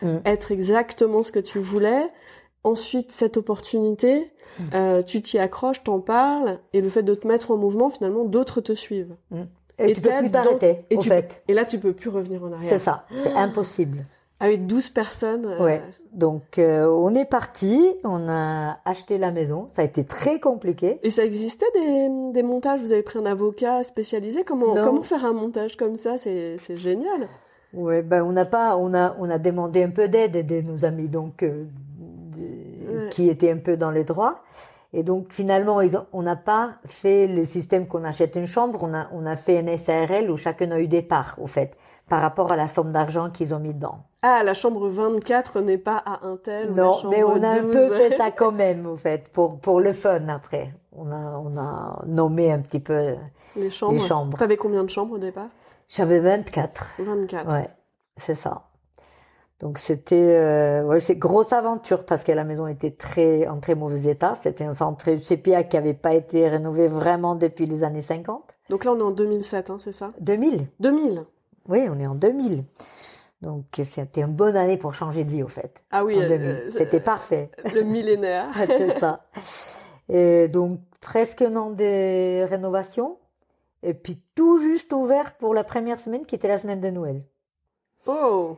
mm. 0.01 0.21
être 0.25 0.51
exactement 0.51 1.23
ce 1.23 1.31
que 1.31 1.39
tu 1.39 1.59
voulais. 1.59 2.07
ensuite 2.63 3.11
cette 3.11 3.37
opportunité, 3.37 4.31
Mm. 4.59 5.03
tu 5.05 5.21
t'y 5.21 5.37
accroches, 5.37 5.83
t'en 5.83 5.99
parles, 5.99 6.59
et 6.73 6.81
le 6.81 6.89
fait 6.89 7.03
de 7.03 7.13
te 7.13 7.27
mettre 7.27 7.51
en 7.51 7.57
mouvement, 7.57 7.89
finalement, 7.91 8.25
d'autres 8.25 8.61
te 8.61 8.73
suivent. 8.73 9.15
Et, 9.79 9.91
Et 9.91 9.95
tu 9.95 10.01
peux 10.01 10.09
plus 10.19 10.31
t'arrêter, 10.31 10.85
tu 10.89 11.09
fait. 11.09 11.43
Et 11.47 11.53
là, 11.53 11.65
tu 11.65 11.79
peux 11.79 11.93
plus 11.93 12.09
revenir 12.09 12.43
en 12.43 12.51
arrière. 12.53 12.69
C'est 12.69 12.79
ça, 12.79 13.05
c'est 13.21 13.33
impossible. 13.33 14.05
Avec 14.39 14.67
12 14.67 14.89
personnes. 14.89 15.45
euh, 15.45 15.63
Ouais. 15.63 15.81
Donc 16.13 16.59
euh, 16.59 16.87
on 16.89 17.13
est 17.13 17.25
parti, 17.25 17.93
on 18.05 18.29
a 18.29 18.77
acheté 18.85 19.17
la 19.17 19.31
maison, 19.31 19.67
ça 19.67 19.81
a 19.81 19.85
été 19.85 20.05
très 20.05 20.39
compliqué. 20.39 20.99
Et 21.03 21.09
ça 21.09 21.25
existait 21.25 21.65
des, 21.73 22.07
des 22.31 22.43
montages 22.43 22.79
Vous 22.79 22.93
avez 22.93 23.01
pris 23.01 23.19
un 23.19 23.25
avocat 23.25 23.83
spécialisé 23.83 24.43
Comment, 24.45 24.73
Non. 24.75 24.83
comment 24.85 25.03
faire 25.03 25.25
un 25.25 25.33
montage 25.33 25.75
comme 25.75 25.95
ça 25.97 26.17
C'est 26.17 26.55
c'est 26.57 26.77
génial. 26.77 27.27
Ouais, 27.73 28.01
ben 28.01 28.23
on 28.23 28.31
n'a 28.31 28.45
pas, 28.45 28.77
on 28.77 28.93
a, 28.93 29.13
on 29.19 29.29
a 29.29 29.37
demandé 29.37 29.83
un 29.83 29.89
peu 29.89 30.07
d'aide 30.07 30.45
de 30.45 30.61
nos 30.61 30.85
amis 30.85 31.09
donc 31.09 31.43
euh, 31.43 31.65
de- 32.37 32.45
Ouais. 32.85 33.09
qui 33.09 33.29
étaient 33.29 33.51
un 33.51 33.57
peu 33.57 33.75
dans 33.77 33.91
les 33.91 34.03
droits. 34.05 34.43
Et 34.97 35.03
donc 35.03 35.33
finalement, 35.33 35.81
ils 35.81 35.97
ont, 35.97 36.05
on 36.13 36.21
n'a 36.23 36.37
pas 36.37 36.75
fait 36.85 37.27
le 37.27 37.43
système 37.43 37.85
qu'on 37.85 38.05
achète 38.05 38.37
une 38.37 38.47
chambre, 38.47 38.79
on 38.81 38.93
a, 38.93 39.07
on 39.11 39.25
a 39.25 39.35
fait 39.35 39.59
un 39.59 39.77
SARL 39.77 40.31
où 40.31 40.37
chacun 40.37 40.71
a 40.71 40.79
eu 40.79 40.87
des 40.87 41.01
parts, 41.01 41.35
au 41.37 41.47
fait, 41.47 41.77
par 42.07 42.21
rapport 42.21 42.53
à 42.53 42.55
la 42.55 42.67
somme 42.67 42.93
d'argent 42.93 43.29
qu'ils 43.29 43.53
ont 43.53 43.59
mis 43.59 43.73
dedans. 43.73 43.97
Ah, 44.21 44.41
la 44.41 44.53
chambre 44.53 44.87
24 44.87 45.59
n'est 45.59 45.77
pas 45.77 45.97
à 45.97 46.25
un 46.25 46.37
tel. 46.37 46.71
Non, 46.71 46.97
mais 47.09 47.23
on 47.25 47.43
a 47.43 47.49
un 47.49 47.61
12. 47.63 47.71
peu 47.73 47.89
fait 47.89 48.15
ça 48.15 48.31
quand 48.31 48.53
même, 48.53 48.85
au 48.85 48.95
fait, 48.95 49.27
pour 49.33 49.59
pour 49.59 49.81
le 49.81 49.91
fun 49.91 50.29
après. 50.29 50.73
On 50.93 51.11
a, 51.11 51.37
on 51.43 51.57
a 51.57 52.01
nommé 52.07 52.49
un 52.51 52.59
petit 52.59 52.79
peu 52.79 53.15
Les 53.57 53.69
chambres. 53.71 53.93
les 53.93 53.99
chambres. 53.99 54.37
T'avais 54.37 54.55
combien 54.55 54.83
de 54.85 54.89
chambres 54.89 55.15
au 55.15 55.17
départ? 55.19 55.49
J'avais 55.89 56.19
24. 56.19 56.91
24. 56.99 57.51
Ouais, 57.53 57.69
c'est 58.15 58.33
ça. 58.33 58.63
Donc 59.61 59.77
c'était 59.77 60.15
euh, 60.35 60.83
ouais, 60.83 60.99
c'est 60.99 61.15
grosse 61.15 61.53
aventure 61.53 62.05
parce 62.05 62.23
que 62.25 62.31
la 62.33 62.43
maison 62.43 62.67
était 62.67 62.91
très 62.91 63.47
en 63.47 63.59
très 63.59 63.73
mauvais 63.75 64.11
état. 64.11 64.35
C'était 64.41 64.65
un 64.65 64.73
centre 64.73 65.09
CPA 65.15 65.63
qui 65.63 65.77
avait 65.77 65.93
pas 65.93 66.13
été 66.13 66.47
rénové 66.49 66.87
vraiment 66.87 67.35
depuis 67.35 67.65
les 67.65 67.83
années 67.85 68.01
50. 68.01 68.43
Donc 68.69 68.83
là, 68.83 68.91
on 68.91 68.99
est 68.99 69.03
en 69.03 69.11
2007, 69.11 69.69
hein, 69.69 69.77
c'est 69.79 69.93
ça? 69.93 70.09
2000. 70.19 70.67
2000 70.81 71.23
Oui, 71.69 71.87
on 71.89 71.99
est 71.99 72.07
en 72.07 72.15
2000. 72.15 72.65
Donc 73.41 73.65
c'était 73.81 74.21
une 74.21 74.33
bonne 74.33 74.57
année 74.57 74.77
pour 74.77 74.93
changer 74.93 75.23
de 75.23 75.29
vie 75.29 75.43
au 75.43 75.47
fait. 75.47 75.83
Ah 75.91 76.03
oui, 76.03 76.19
euh, 76.21 76.27
2000. 76.27 76.47
euh, 76.49 76.69
C'était 76.71 76.99
parfait. 76.99 77.49
le 77.73 77.81
millénaire. 77.83 78.47
c'est 78.67 78.97
ça. 78.97 79.25
Et 80.09 80.47
donc 80.49 80.79
presque 80.99 81.41
un 81.41 81.55
an 81.55 81.69
de 81.69 82.43
rénovation 82.43 83.17
et 83.83 83.93
puis 83.93 84.19
tout 84.35 84.59
juste 84.59 84.91
ouvert 84.93 85.35
pour 85.37 85.53
la 85.53 85.63
première 85.63 85.99
semaine 85.99 86.25
qui 86.25 86.35
était 86.35 86.47
la 86.47 86.57
semaine 86.57 86.81
de 86.81 86.89
Noël. 86.89 87.23
Oh 88.07 88.57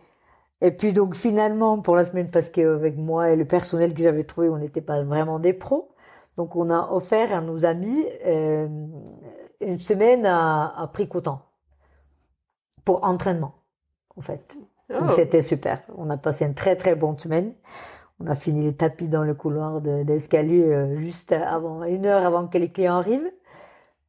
Et 0.62 0.72
puis 0.72 0.94
donc 0.94 1.16
finalement 1.16 1.80
pour 1.82 1.96
la 1.96 2.04
semaine 2.04 2.30
parce 2.32 2.50
qu'avec 2.50 2.98
moi 2.98 3.30
et 3.32 3.36
le 3.36 3.46
personnel 3.46 3.94
que 3.94 4.02
j'avais 4.02 4.24
trouvé 4.24 4.50
on 4.50 4.58
n'était 4.58 4.82
pas 4.82 5.04
vraiment 5.04 5.40
des 5.40 5.54
pros. 5.54 5.94
Donc 6.38 6.56
on 6.56 6.70
a 6.70 6.92
offert 6.92 7.34
à 7.34 7.42
nos 7.42 7.66
amis 7.66 8.06
euh, 8.26 8.68
une 9.62 9.80
semaine 9.80 10.26
à, 10.26 10.74
à 10.82 10.88
prix 10.88 11.08
coûtant 11.08 11.42
pour 12.86 13.04
entraînement 13.04 13.54
en 14.16 14.22
fait. 14.22 14.58
Donc 14.90 15.10
Oh. 15.10 15.10
c'était 15.10 15.42
super. 15.42 15.82
On 15.98 16.10
a 16.10 16.16
passé 16.18 16.46
une 16.46 16.56
très 16.56 16.78
très 16.78 16.96
bonne 16.96 17.20
semaine. 17.20 17.54
On 18.22 18.28
a 18.28 18.36
fini 18.36 18.64
les 18.64 18.76
tapis 18.76 19.08
dans 19.10 19.24
le 19.24 19.34
couloir 19.36 19.82
de- 19.82 20.04
d'escalier 20.04 20.64
euh, 20.64 20.96
juste 20.96 21.34
avant 21.34 21.84
une 21.84 22.06
heure 22.06 22.26
avant 22.26 22.48
que 22.48 22.58
les 22.58 22.72
clients 22.72 22.96
arrivent. 22.98 23.32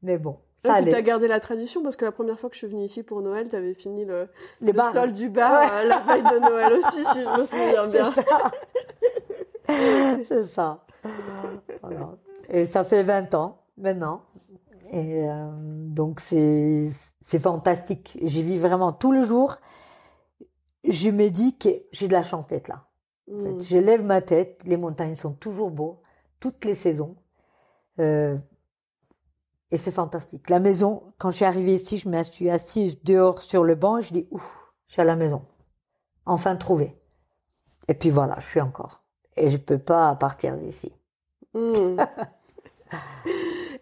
Mais 0.03 0.19
bon 0.19 0.39
ça 0.59 0.75
Ah, 0.75 0.83
t'as 0.83 0.89
allait 0.91 1.03
gardé 1.03 1.29
la 1.29 1.41
tradition 1.41 1.83
parce 1.83 1.97
que 1.97 2.05
la 2.05 2.13
première 2.13 2.39
fois 2.39 2.51
que 2.51 2.55
je 2.55 2.59
suis 2.59 2.67
venue 2.67 2.85
ici 2.85 3.03
pour 3.03 3.23
Noël, 3.23 3.49
t'avais 3.49 3.75
fini 3.75 4.05
le, 4.05 4.29
les 4.61 4.73
le 4.73 4.83
sol 4.93 5.13
du 5.13 5.29
bar 5.29 5.61
Ouais. 5.61 5.67
euh, 5.71 5.85
la 5.89 5.99
veille 6.01 6.23
de 6.23 6.39
Noël 6.41 6.73
aussi, 6.75 7.05
si 7.07 7.23
je 7.23 7.41
me 7.41 7.47
souviens 7.87 7.87
bien. 7.87 8.13
C'est 8.13 8.25
ça. 8.25 8.51
C'est 10.25 10.45
ça. 10.47 10.85
Voilà. 11.83 12.17
Et 12.49 12.67
ça 12.67 12.85
fait 12.85 13.03
20 13.03 13.35
ans 13.35 13.63
maintenant. 13.77 14.23
Et 14.91 15.29
euh, 15.29 15.51
donc 15.53 16.21
c'est 16.21 16.87
c'est 17.21 17.39
fantastique. 17.39 18.19
J'y 18.23 18.43
vis 18.43 18.59
vraiment 18.59 18.93
tous 18.93 19.13
les 19.13 19.25
jours. 19.25 19.57
Je 20.85 21.11
me 21.11 21.29
dis 21.29 21.57
que 21.59 21.69
j'ai 21.93 22.09
de 22.09 22.13
la 22.13 22.23
chance 22.23 22.47
d'être 22.47 22.69
là. 22.69 22.87
En 23.31 23.43
fait. 23.43 23.51
Mm. 23.53 23.61
Je 23.61 23.79
lève 23.79 24.03
ma 24.05 24.23
tête, 24.23 24.63
les 24.65 24.79
montagnes 24.79 25.15
sont 25.15 25.33
toujours 25.33 25.71
beaux, 25.71 26.01
toutes 26.41 26.65
les 26.65 26.75
saisons. 26.75 27.17
Euh, 28.01 28.37
et 29.71 29.77
c'est 29.77 29.91
fantastique. 29.91 30.49
La 30.49 30.61
maison, 30.61 31.03
quand 31.19 31.31
je 31.31 31.37
suis 31.37 31.45
arrivée 31.45 31.75
ici, 31.75 31.99
je 31.99 32.09
me 32.09 32.23
suis 32.23 32.49
assise 32.49 33.03
dehors 33.03 33.43
sur 33.43 33.65
le 33.65 33.75
banc 33.75 33.99
et 33.99 34.03
je 34.03 34.13
dis, 34.13 34.27
ouf, 34.31 34.73
je 34.87 34.93
suis 34.95 35.03
à 35.03 35.05
la 35.05 35.17
maison. 35.17 35.43
Enfin 36.25 36.57
trouvé. 36.57 36.97
Et 37.89 37.95
puis 37.95 38.11
voilà, 38.11 38.37
je 38.39 38.47
suis 38.47 38.61
encore. 38.61 39.03
Et 39.37 39.51
je 39.51 39.57
peux 39.57 39.79
pas 39.79 40.15
partir 40.15 40.57
d'ici. 40.57 40.93
Mm. 41.55 41.97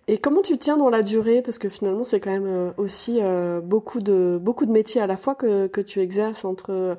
Et 0.09 0.19
comment 0.19 0.43
tu 0.43 0.57
tiens 0.57 0.77
dans 0.77 0.91
la 0.91 1.03
durée? 1.03 1.43
Parce 1.43 1.59
que 1.59 1.69
finalement, 1.69 2.05
c'est 2.05 2.21
quand 2.21 2.31
même 2.31 2.47
euh, 2.47 2.71
aussi 2.77 3.19
euh, 3.21 3.61
beaucoup 3.61 4.01
de 4.01 4.39
beaucoup 4.41 4.67
de 4.67 4.71
métiers 4.71 5.01
à 5.01 5.07
la 5.07 5.17
fois 5.17 5.35
que, 5.35 5.67
que 5.67 5.81
tu 5.81 6.01
exerces 6.01 6.45
entre 6.45 6.97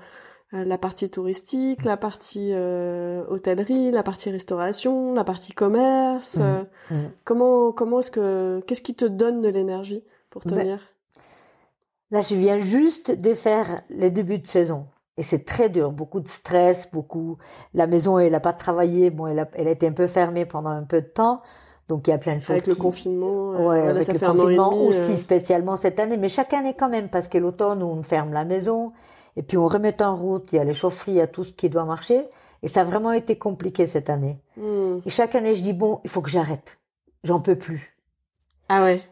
la 0.52 0.78
partie 0.78 1.10
touristique, 1.10 1.84
la 1.84 1.98
partie 1.98 2.52
euh, 2.54 3.24
hôtellerie, 3.30 3.92
la 3.92 4.04
partie 4.04 4.30
restauration, 4.32 5.14
la 5.14 5.24
partie 5.24 5.52
commerce. 5.54 6.38
Mhm. 6.38 6.44
euh, 6.44 6.64
Mhm. 6.92 7.12
Comment 7.26 7.72
comment 7.72 8.00
est-ce 8.00 8.12
que 8.12 8.62
qu'est-ce 8.66 8.82
qui 8.82 8.96
te 8.96 9.06
donne 9.06 9.42
de 9.42 9.50
l'énergie 9.50 10.04
pour 10.30 10.42
Ben, 10.46 10.58
tenir? 10.58 10.80
Là, 12.12 12.22
je 12.22 12.36
viens 12.36 12.58
juste 12.58 13.12
de 13.12 13.34
faire 13.34 13.82
les 13.90 14.10
débuts 14.10 14.40
de 14.40 14.48
saison. 14.48 14.86
Et 15.18 15.24
c'est 15.24 15.44
très 15.44 15.68
dur, 15.70 15.92
beaucoup 15.92 16.20
de 16.20 16.28
stress, 16.28 16.90
beaucoup. 16.92 17.38
La 17.74 17.88
maison, 17.88 18.20
elle 18.20 18.32
n'a 18.32 18.40
pas 18.40 18.54
travaillé, 18.54 19.10
bon, 19.10 19.28
elle 19.28 19.40
a, 19.40 19.48
elle 19.54 19.68
a 19.68 19.72
été 19.72 19.88
un 19.88 19.92
peu 19.92 20.06
fermée 20.08 20.46
pendant 20.46 20.70
un 20.70 20.84
peu 20.84 21.02
de 21.02 21.08
temps, 21.08 21.42
donc 21.90 22.08
il 22.08 22.12
y 22.12 22.14
a 22.14 22.20
plein 22.20 22.36
de 22.36 22.42
choses. 22.42 22.52
Avec 22.52 22.68
le 22.68 22.76
confinement 22.76 23.54
euh, 23.54 23.68
Ouais, 23.68 23.82
avec 23.82 24.04
ça 24.04 24.14
le 24.14 24.20
fait 24.20 24.26
confinement 24.28 24.70
demi, 24.70 24.88
aussi, 24.90 25.14
euh, 25.14 25.16
spécialement 25.16 25.76
cette 25.76 26.00
année, 26.00 26.18
mais 26.18 26.30
chaque 26.30 26.54
année 26.54 26.76
quand 26.78 26.88
même, 26.88 27.10
parce 27.10 27.28
que 27.28 27.40
l'automne, 27.40 27.82
on 27.82 28.04
ferme 28.04 28.32
la 28.32 28.46
maison, 28.46 28.94
et 29.38 29.44
puis 29.44 29.56
on 29.56 29.68
remet 29.68 30.02
en 30.02 30.16
route, 30.16 30.50
il 30.52 30.56
y 30.56 30.60
a 30.60 30.64
les 30.64 30.74
chaufferies, 30.74 31.12
il 31.12 31.18
y 31.18 31.22
a 31.22 31.28
tout 31.28 31.44
ce 31.44 31.54
qui 31.54 31.70
doit 31.70 31.86
marcher, 31.86 32.26
et 32.64 32.68
ça 32.68 32.82
a 32.82 32.84
vraiment 32.84 33.12
été 33.12 33.38
compliqué 33.38 33.86
cette 33.86 34.10
année. 34.10 34.40
hmm. 34.58 34.98
Et 35.06 35.10
chaque 35.10 35.36
année, 35.36 35.54
je 35.54 35.62
dis, 35.62 35.74
bon, 35.74 36.02
il 36.04 36.10
faut 36.10 36.22
que 36.22 36.30
j'arrête. 36.30 36.80
J'en 37.24 37.40
peux 37.40 37.56
plus. 37.56 37.96
Ah 38.68 38.84
ouais. 38.84 39.04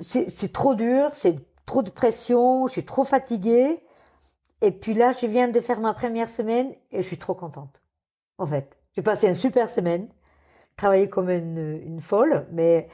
C'est 0.00 0.30
c'est 0.30 0.52
trop 0.52 0.74
dur, 0.74 1.10
c'est 1.12 1.36
trop 1.66 1.82
de 1.82 1.90
pression, 1.90 2.66
je 2.66 2.72
suis 2.72 2.84
trop 2.84 3.04
fatiguée. 3.04 3.80
Et 4.62 4.70
puis 4.70 4.94
là, 4.94 5.12
je 5.12 5.26
viens 5.26 5.48
de 5.48 5.60
faire 5.60 5.80
ma 5.80 5.92
première 5.92 6.30
semaine 6.30 6.72
et 6.90 7.02
je 7.02 7.06
suis 7.06 7.18
trop 7.18 7.34
contente. 7.34 7.82
En 8.38 8.46
fait, 8.46 8.76
j'ai 8.94 9.02
passé 9.02 9.28
une 9.28 9.34
super 9.34 9.68
semaine, 9.68 10.08
travaillé 10.76 11.10
comme 11.10 11.28
une, 11.28 11.82
une 11.84 12.00
folle, 12.00 12.46
mais 12.50 12.88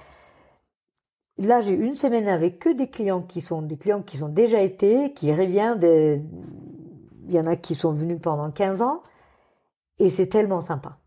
là, 1.38 1.62
j'ai 1.62 1.72
une 1.72 1.94
semaine 1.94 2.28
avec 2.28 2.58
que 2.58 2.70
des 2.70 2.88
clients 2.88 3.22
qui 3.22 3.40
sont 3.40 3.62
des 3.62 3.76
clients 3.76 4.02
qui 4.02 4.16
sont 4.16 4.28
déjà 4.28 4.60
été, 4.60 5.12
qui 5.14 5.32
reviennent 5.32 5.78
de, 5.78 6.20
il 7.26 7.32
y 7.34 7.40
en 7.40 7.46
a 7.46 7.56
qui 7.56 7.74
sont 7.74 7.92
venus 7.92 8.18
pendant 8.20 8.50
15 8.50 8.82
ans 8.82 9.02
et 9.98 10.10
c'est 10.10 10.26
tellement 10.26 10.60
sympa. 10.60 10.98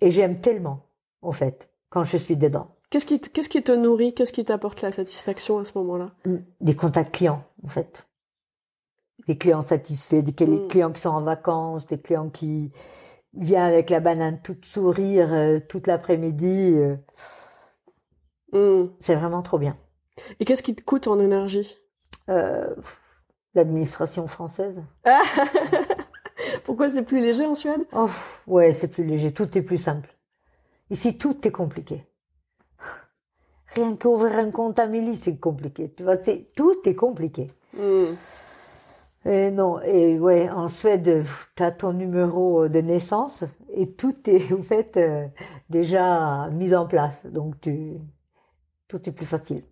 Et 0.00 0.10
j'aime 0.10 0.40
tellement, 0.40 0.86
en 1.22 1.32
fait, 1.32 1.70
quand 1.90 2.04
je 2.04 2.16
suis 2.16 2.36
dedans. 2.36 2.74
Qu'est-ce 2.90 3.06
qui, 3.06 3.20
te- 3.20 3.28
qu'est-ce 3.28 3.48
qui 3.48 3.62
te 3.62 3.72
nourrit? 3.72 4.14
Qu'est-ce 4.14 4.32
qui 4.32 4.44
t'apporte 4.44 4.82
la 4.82 4.90
satisfaction 4.90 5.58
à 5.58 5.64
ce 5.64 5.76
moment-là? 5.78 6.10
Des 6.60 6.74
contacts 6.74 7.14
clients, 7.14 7.44
en 7.64 7.68
fait. 7.68 8.08
Des 9.28 9.38
clients 9.38 9.62
satisfaits, 9.62 10.22
des 10.22 10.46
Mm. 10.46 10.68
clients 10.68 10.90
qui 10.92 11.00
sont 11.02 11.10
en 11.10 11.20
vacances, 11.22 11.86
des 11.86 12.00
clients 12.00 12.30
qui 12.30 12.72
viennent 13.34 13.62
avec 13.62 13.90
la 13.90 14.00
banane 14.00 14.40
toute 14.42 14.64
sourire 14.64 15.32
euh, 15.32 15.60
toute 15.60 15.86
l'après-midi. 15.86 16.72
euh, 16.76 16.96
Hmm. 18.52 18.88
c'est 18.98 19.14
vraiment 19.14 19.42
trop 19.42 19.58
bien. 19.58 19.76
Et 20.40 20.44
qu'est-ce 20.44 20.62
qui 20.64 20.74
te 20.74 20.82
coûte 20.82 21.06
en 21.06 21.20
énergie? 21.20 21.76
Euh, 22.28 22.74
L'administration 23.54 24.26
française. 24.26 24.82
Pourquoi 26.64 26.88
c'est 26.88 27.02
plus 27.02 27.20
léger 27.20 27.46
en 27.46 27.54
Suède? 27.54 27.84
Oh, 27.92 28.08
ouais, 28.46 28.72
c'est 28.72 28.88
plus 28.88 29.04
léger, 29.04 29.32
tout 29.32 29.58
est 29.58 29.62
plus 29.62 29.78
simple. 29.78 30.14
Ici, 30.90 31.18
tout 31.18 31.46
est 31.46 31.50
compliqué. 31.50 32.04
Rien 33.74 33.96
qu'ouvrir 33.96 34.38
un 34.38 34.50
compte 34.50 34.78
à 34.78 34.86
Milly, 34.86 35.16
c'est 35.16 35.36
compliqué. 35.36 35.92
Tu 35.96 36.02
vois, 36.02 36.20
c'est, 36.20 36.52
tout 36.56 36.76
est 36.84 36.94
compliqué. 36.94 37.48
Hmm. 37.76 38.14
Et 39.26 39.50
non, 39.50 39.80
et 39.82 40.18
ouais, 40.18 40.48
en 40.48 40.66
Suède, 40.66 41.24
tu 41.54 41.62
as 41.62 41.72
ton 41.72 41.92
numéro 41.92 42.68
de 42.68 42.80
naissance 42.80 43.44
et 43.68 43.92
tout 43.92 44.16
est 44.28 44.52
en 44.58 44.62
fait 44.62 44.96
euh, 44.96 45.28
déjà 45.68 46.48
mis 46.50 46.74
en 46.74 46.86
place. 46.86 47.26
Donc 47.26 47.60
tu, 47.60 47.98
tout 48.88 49.08
est 49.08 49.12
plus 49.12 49.26
facile. 49.26 49.62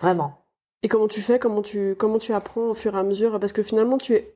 Vraiment. 0.00 0.39
Et 0.82 0.88
comment 0.88 1.08
tu 1.08 1.20
fais 1.20 1.38
Comment 1.38 1.62
tu 1.62 1.94
comment 1.98 2.18
tu 2.18 2.32
apprends 2.32 2.70
au 2.70 2.74
fur 2.74 2.94
et 2.96 2.98
à 2.98 3.02
mesure? 3.02 3.38
Parce 3.38 3.52
que 3.52 3.62
finalement, 3.62 3.98
tu 3.98 4.14
es 4.14 4.34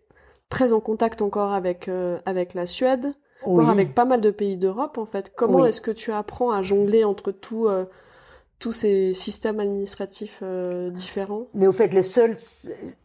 très 0.50 0.72
en 0.72 0.80
contact 0.80 1.22
encore 1.22 1.52
avec 1.52 1.88
euh, 1.88 2.18
avec 2.26 2.54
la 2.54 2.66
Suède, 2.66 3.14
voire 3.44 3.70
avec 3.70 3.94
pas 3.94 4.04
mal 4.04 4.20
de 4.20 4.30
pays 4.30 4.56
d'Europe 4.56 4.98
en 4.98 5.06
fait. 5.06 5.32
Comment 5.34 5.60
Oui. 5.60 5.68
est-ce 5.68 5.80
que 5.80 5.90
tu 5.90 6.12
apprends 6.12 6.50
à 6.50 6.62
jongler 6.62 7.02
entre 7.04 7.32
tout 7.32 7.66
euh, 7.66 7.86
tous 8.58 8.72
ces 8.72 9.14
systèmes 9.14 9.58
administratifs 9.58 10.40
euh, 10.42 10.90
différents? 10.90 11.46
Mais 11.54 11.66
au 11.66 11.72
fait, 11.72 11.92
le 11.94 12.02
seul 12.02 12.36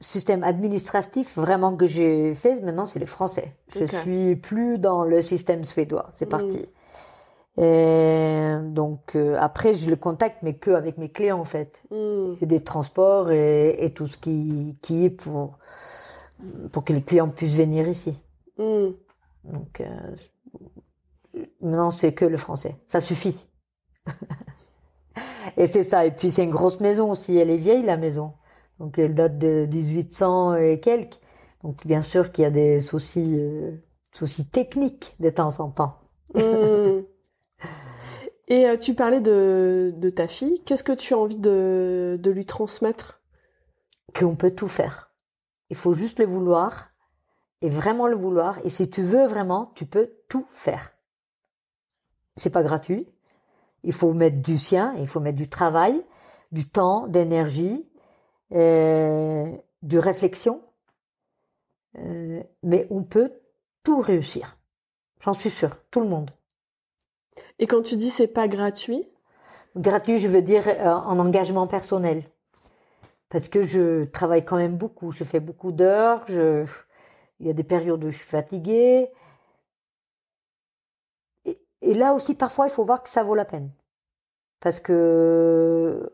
système 0.02 0.44
administratif 0.44 1.38
vraiment 1.38 1.76
que 1.76 1.86
j'ai 1.86 2.34
fait 2.34 2.60
maintenant, 2.62 2.86
c'est 2.86 3.00
le 3.00 3.06
français. 3.06 3.56
Je 3.74 3.86
Ok. 3.86 3.94
suis 4.04 4.36
plus 4.36 4.78
dans 4.80 5.06
le 5.06 5.22
système 5.22 5.64
suédois. 5.64 6.08
C'est 6.12 6.26
Mm. 6.26 6.30
parti. 6.30 6.66
Et 7.60 8.56
donc 8.64 9.16
euh, 9.16 9.38
après, 9.40 9.74
je 9.74 9.90
le 9.90 9.96
contacte, 9.96 10.38
mais 10.44 10.56
que 10.56 10.72
avec 10.72 10.98
mes 10.98 11.10
clients 11.12 11.40
en 11.40 11.46
fait, 11.46 11.84
Hmm. 11.92 12.36
des 12.42 12.64
transports 12.64 13.32
et, 13.32 13.84
et 13.84 13.94
tout 13.94 14.08
ce 14.08 14.18
qui, 14.18 14.78
qui 14.82 15.06
est 15.06 15.10
pour 15.10 15.58
pour 16.72 16.84
que 16.84 16.94
les 16.94 17.02
clients 17.02 17.30
puissent 17.30 17.56
venir 17.56 17.88
ici. 17.88 18.14
Hmm. 18.58 18.92
Donc 19.44 19.82
euh, 19.82 20.16
maintenant, 21.62 21.92
c'est 21.92 22.14
que 22.14 22.26
le 22.26 22.38
français, 22.38 22.76
ça 22.88 23.00
suffit. 23.00 23.46
et 25.58 25.68
c'est 25.68 25.84
ça. 25.84 26.06
Et 26.06 26.12
puis 26.12 26.30
c'est 26.30 26.44
une 26.44 26.52
grosse 26.52 26.80
maison 26.80 27.12
aussi. 27.12 27.38
Elle 27.38 27.50
est 27.50 27.58
vieille 27.58 27.84
la 27.84 27.98
maison, 27.98 28.34
donc 28.80 28.98
elle 29.00 29.16
date 29.16 29.38
de 29.38 29.68
1800 29.72 30.56
et 30.56 30.80
quelques. 30.80 31.20
Donc 31.64 31.86
bien 31.86 32.02
sûr 32.02 32.32
qu'il 32.32 32.44
y 32.44 32.46
a 32.48 32.52
des 32.52 32.82
soucis 32.82 33.36
euh, 33.40 33.72
soucis 34.14 34.48
techniques 34.48 35.16
de 35.20 35.30
temps 35.30 35.60
en 35.60 35.70
temps. 35.72 35.98
Hmm. 36.36 36.98
Et 38.48 38.66
euh, 38.68 38.78
tu 38.78 38.96
parlais 38.96 39.22
de, 39.22 39.94
ta 40.16 40.28
fille. 40.28 40.62
Qu'est-ce 40.66 40.84
que 40.84 40.92
tu 40.92 41.14
as 41.14 41.18
envie 41.18 41.38
de, 41.38 42.18
de 42.20 42.32
lui 42.32 42.46
transmettre? 42.46 43.22
Qu'on 44.18 44.36
peut 44.36 44.52
tout 44.52 44.68
faire. 44.68 45.12
Il 45.70 45.76
faut 45.76 45.94
juste 45.94 46.20
le 46.20 46.26
vouloir 46.26 46.90
et 47.62 47.70
vraiment 47.70 48.08
le 48.08 48.16
vouloir. 48.16 48.58
Et 48.64 48.70
si 48.70 48.90
tu 48.90 49.02
veux 49.02 49.28
vraiment, 49.28 49.72
tu 49.76 49.86
peux 49.86 50.12
tout 50.28 50.48
faire. 50.50 50.94
C'est 52.36 52.50
pas 52.50 52.64
gratuit. 52.64 53.08
Il 53.84 53.94
faut 53.94 54.14
mettre 54.14 54.40
du 54.40 54.58
sien, 54.58 54.94
il 54.98 55.08
faut 55.08 55.20
mettre 55.20 55.38
du 55.38 55.48
travail, 55.48 56.04
du 56.52 56.68
temps, 56.68 57.08
d'énergie, 57.08 57.88
euh, 58.54 59.56
de 59.84 59.98
réflexion. 59.98 60.62
Euh, 61.98 62.42
mais 62.64 62.88
on 62.90 63.04
peut 63.04 63.32
tout 63.84 64.00
réussir. 64.00 64.58
J'en 65.22 65.34
suis 65.34 65.50
sûre, 65.50 65.78
tout 65.92 66.02
le 66.02 66.08
monde. 66.08 66.32
Et 67.60 67.68
quand 67.68 67.82
tu 67.84 67.98
dis 67.98 68.10
c'est 68.10 68.28
pas 68.28 68.48
gratuit, 68.48 69.08
Gratuit, 69.78 70.20
je 70.20 70.28
veux 70.28 70.42
dire 70.42 70.68
euh, 70.68 70.92
en 70.94 71.20
engagement 71.20 71.68
personnel. 71.68 72.24
Parce 73.30 73.50
que 73.50 73.62
je 73.64 74.06
travaille 74.06 74.46
quand 74.46 74.58
même 74.58 74.78
beaucoup. 74.78 75.12
Je 75.12 75.24
fais 75.24 75.40
beaucoup 75.40 75.72
d'heures. 75.72 76.24
Je... 76.28 76.66
Il 77.40 77.48
y 77.48 77.50
a 77.50 77.54
des 77.54 77.64
périodes 77.64 78.04
où 78.04 78.12
je 78.12 78.18
suis 78.18 78.26
fatiguée. 78.26 79.10
Et, 81.46 81.60
et 81.82 81.94
là 81.94 82.14
aussi, 82.14 82.36
parfois, 82.36 82.68
il 82.68 82.72
faut 82.72 82.86
voir 82.86 83.04
que 83.04 83.10
ça 83.10 83.24
vaut 83.24 83.36
la 83.36 83.46
peine. 83.46 83.72
Parce 84.62 84.80
que 84.80 84.94
euh, 84.94 86.10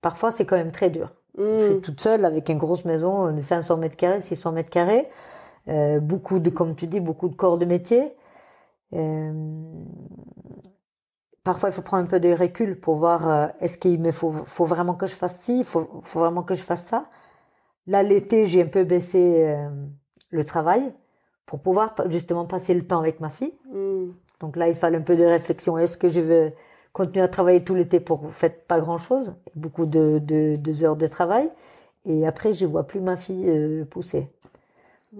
parfois, 0.00 0.30
c'est 0.30 0.46
quand 0.46 0.56
même 0.56 0.72
très 0.72 0.90
dur. 0.90 1.12
Je 1.56 1.62
Hmm. 1.62 1.62
suis 1.62 1.80
toute 1.80 2.00
seule 2.00 2.24
avec 2.24 2.48
une 2.48 2.58
grosse 2.58 2.84
maison 2.84 3.32
de 3.32 3.40
500 3.40 3.76
mètres 3.78 3.96
carrés, 3.96 4.20
600 4.20 4.52
mètres 4.52 4.70
carrés. 4.70 5.08
Euh, 5.68 6.00
beaucoup 6.00 6.40
de, 6.40 6.50
comme 6.50 6.76
tu 6.76 6.86
dis, 6.88 7.00
beaucoup 7.00 7.28
de 7.28 7.36
corps 7.36 7.58
de 7.58 7.66
métier. 7.66 8.14
Parfois, 11.44 11.68
il 11.70 11.72
faut 11.72 11.82
prendre 11.82 12.04
un 12.04 12.06
peu 12.06 12.20
de 12.20 12.32
recul 12.32 12.78
pour 12.78 12.96
voir 12.96 13.28
euh, 13.28 13.46
est-ce 13.60 13.78
qu'il 13.78 14.00
me 14.00 14.12
faut, 14.12 14.32
faut 14.44 14.66
vraiment 14.66 14.94
que 14.94 15.06
je 15.06 15.14
fasse 15.14 15.40
ci, 15.40 15.60
il 15.60 15.64
faut, 15.64 15.88
faut 16.02 16.20
vraiment 16.20 16.42
que 16.42 16.54
je 16.54 16.62
fasse 16.62 16.84
ça. 16.84 17.04
Là, 17.86 18.02
l'été, 18.02 18.44
j'ai 18.46 18.62
un 18.62 18.66
peu 18.66 18.84
baissé 18.84 19.56
le 20.30 20.44
travail 20.44 20.92
pour 21.46 21.60
pouvoir 21.60 21.94
justement 22.10 22.44
passer 22.44 22.74
le 22.74 22.82
temps 22.82 23.00
avec 23.00 23.20
ma 23.20 23.30
fille. 23.30 23.54
Hmm. 23.72 24.10
Donc 24.40 24.56
là, 24.56 24.68
il 24.68 24.74
fallait 24.74 24.98
un 24.98 25.02
peu 25.02 25.16
de 25.16 25.24
réflexion. 25.24 25.78
Est-ce 25.78 25.96
que 25.96 26.08
je 26.08 26.20
veux 26.20 26.52
continuer 26.92 27.24
à 27.24 27.28
travailler 27.28 27.64
tout 27.64 27.74
l'été 27.74 28.00
pour 28.00 28.32
faire 28.34 28.54
pas 28.66 28.80
grand-chose, 28.80 29.34
beaucoup 29.54 29.86
de, 29.86 30.18
de, 30.18 30.56
de 30.56 30.84
heures 30.84 30.96
de 30.96 31.06
travail, 31.06 31.50
et 32.04 32.26
après, 32.26 32.52
je 32.52 32.66
vois 32.66 32.84
plus 32.86 33.00
ma 33.00 33.16
fille 33.16 33.48
euh, 33.48 33.84
pousser. 33.84 34.28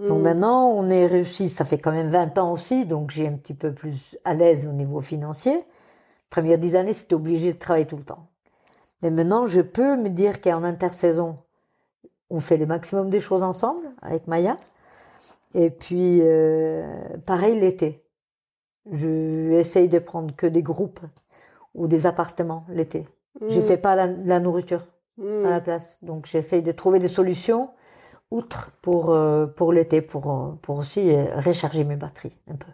Donc 0.07 0.21
Hmm. 0.21 0.23
maintenant, 0.23 0.69
on 0.71 0.89
est 0.91 1.07
réussi, 1.07 1.49
ça 1.49 1.65
fait 1.65 1.79
quand 1.79 1.93
même 1.93 2.11
20 2.11 2.39
ans 2.39 2.53
aussi, 2.53 2.87
donc 2.87 3.11
j'ai 3.11 3.27
un 3.29 3.35
petit 3.37 3.55
peu 3.55 3.73
plus 3.73 4.19
à 4.25 4.35
l'aise 4.35 4.67
au 4.67 4.73
niveau 4.73 5.01
financier. 5.01 5.65
Premières 6.31 6.59
dix 6.59 6.77
années, 6.77 6.95
c'était 6.95 7.15
obligé 7.15 7.53
de 7.55 7.59
travailler 7.59 7.87
tout 7.87 7.97
le 7.99 8.05
temps. 8.05 8.29
Mais 9.03 9.11
maintenant, 9.11 9.47
je 9.47 9.61
peux 9.63 9.97
me 9.97 10.11
dire 10.11 10.41
qu'en 10.41 10.65
intersaison, 10.65 11.39
on 12.31 12.41
fait 12.41 12.57
le 12.59 12.67
maximum 12.67 13.11
des 13.11 13.21
choses 13.21 13.43
ensemble 13.43 13.87
avec 14.03 14.27
Maya. 14.29 14.57
Et 15.55 15.71
puis, 15.71 16.21
euh, 16.23 16.87
pareil 17.27 17.59
l'été. 17.59 18.05
Je 18.91 19.53
essaye 19.53 19.89
de 19.89 19.99
prendre 19.99 20.35
que 20.37 20.47
des 20.47 20.63
groupes 20.63 21.01
ou 21.75 21.89
des 21.89 22.07
appartements 22.07 22.67
l'été. 22.71 23.09
Je 23.49 23.61
Hmm. 23.61 23.61
fais 23.61 23.79
pas 23.79 23.97
la, 23.97 24.09
la 24.09 24.41
nourriture 24.41 24.87
à 25.43 25.51
la 25.51 25.61
place. 25.61 25.99
Donc 26.03 26.27
j'essaye 26.27 26.63
de 26.63 26.73
trouver 26.73 26.99
des 26.99 27.09
solutions 27.09 27.71
outre 28.31 28.71
pour 28.83 29.11
euh, 29.11 29.47
pour 29.47 29.73
l'été 29.73 30.01
pour 30.03 30.31
euh, 30.31 30.49
pour 30.63 30.77
aussi 30.79 31.11
euh, 31.15 31.25
recharger 31.45 31.85
mes 31.85 31.97
batteries 31.97 32.37
un 32.51 32.57
peu. 32.57 32.67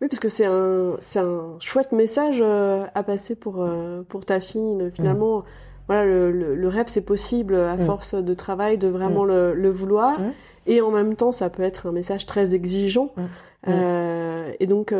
Oui, 0.00 0.08
parce 0.08 0.20
que 0.20 0.28
c'est 0.28 0.46
un, 0.46 0.94
c'est 1.00 1.18
un 1.18 1.56
chouette 1.58 1.90
message 1.92 2.38
euh, 2.40 2.84
à 2.94 3.02
passer 3.02 3.34
pour, 3.34 3.56
euh, 3.60 4.02
pour 4.08 4.24
ta 4.24 4.38
fille. 4.38 4.76
de- 4.76 4.90
Finalement, 4.90 5.42
voilà, 5.88 6.04
le, 6.04 6.30
le, 6.30 6.54
le 6.54 6.68
rêve, 6.68 6.86
c'est 6.86 7.00
possible 7.04 7.56
à 7.56 7.76
Mm. 7.76 7.80
force 7.86 8.14
de 8.14 8.34
travail, 8.34 8.78
de 8.78 8.86
vraiment 8.86 9.24
le, 9.24 9.52
le 9.52 9.70
vouloir. 9.70 10.20
Mm. 10.20 10.32
Et 10.66 10.80
en 10.80 10.92
même 10.92 11.16
temps, 11.16 11.32
ça 11.32 11.50
peut 11.50 11.64
être 11.64 11.88
un 11.88 11.92
message 11.92 12.24
très 12.24 12.54
exigeant. 12.54 13.10
Mm. 13.16 13.22
Euh, 13.68 14.52
et 14.60 14.66
donc, 14.68 14.94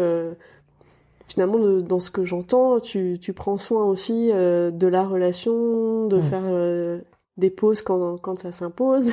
finalement, 1.29 1.59
de- 1.59 1.81
dans 1.81 2.01
ce 2.01 2.11
que 2.11 2.25
j'entends, 2.25 2.81
tu, 2.81 3.19
tu 3.21 3.33
prends 3.33 3.59
soin 3.59 3.85
aussi 3.85 4.31
de 4.33 4.87
la 4.89 5.05
relation, 5.07 6.07
de 6.09 6.17
Mm. 6.17 6.21
faire 6.21 6.43
des 7.37 7.51
pauses 7.51 7.83
quand, 7.83 8.17
quand 8.19 8.39
ça 8.39 8.53
s'impose 8.53 9.11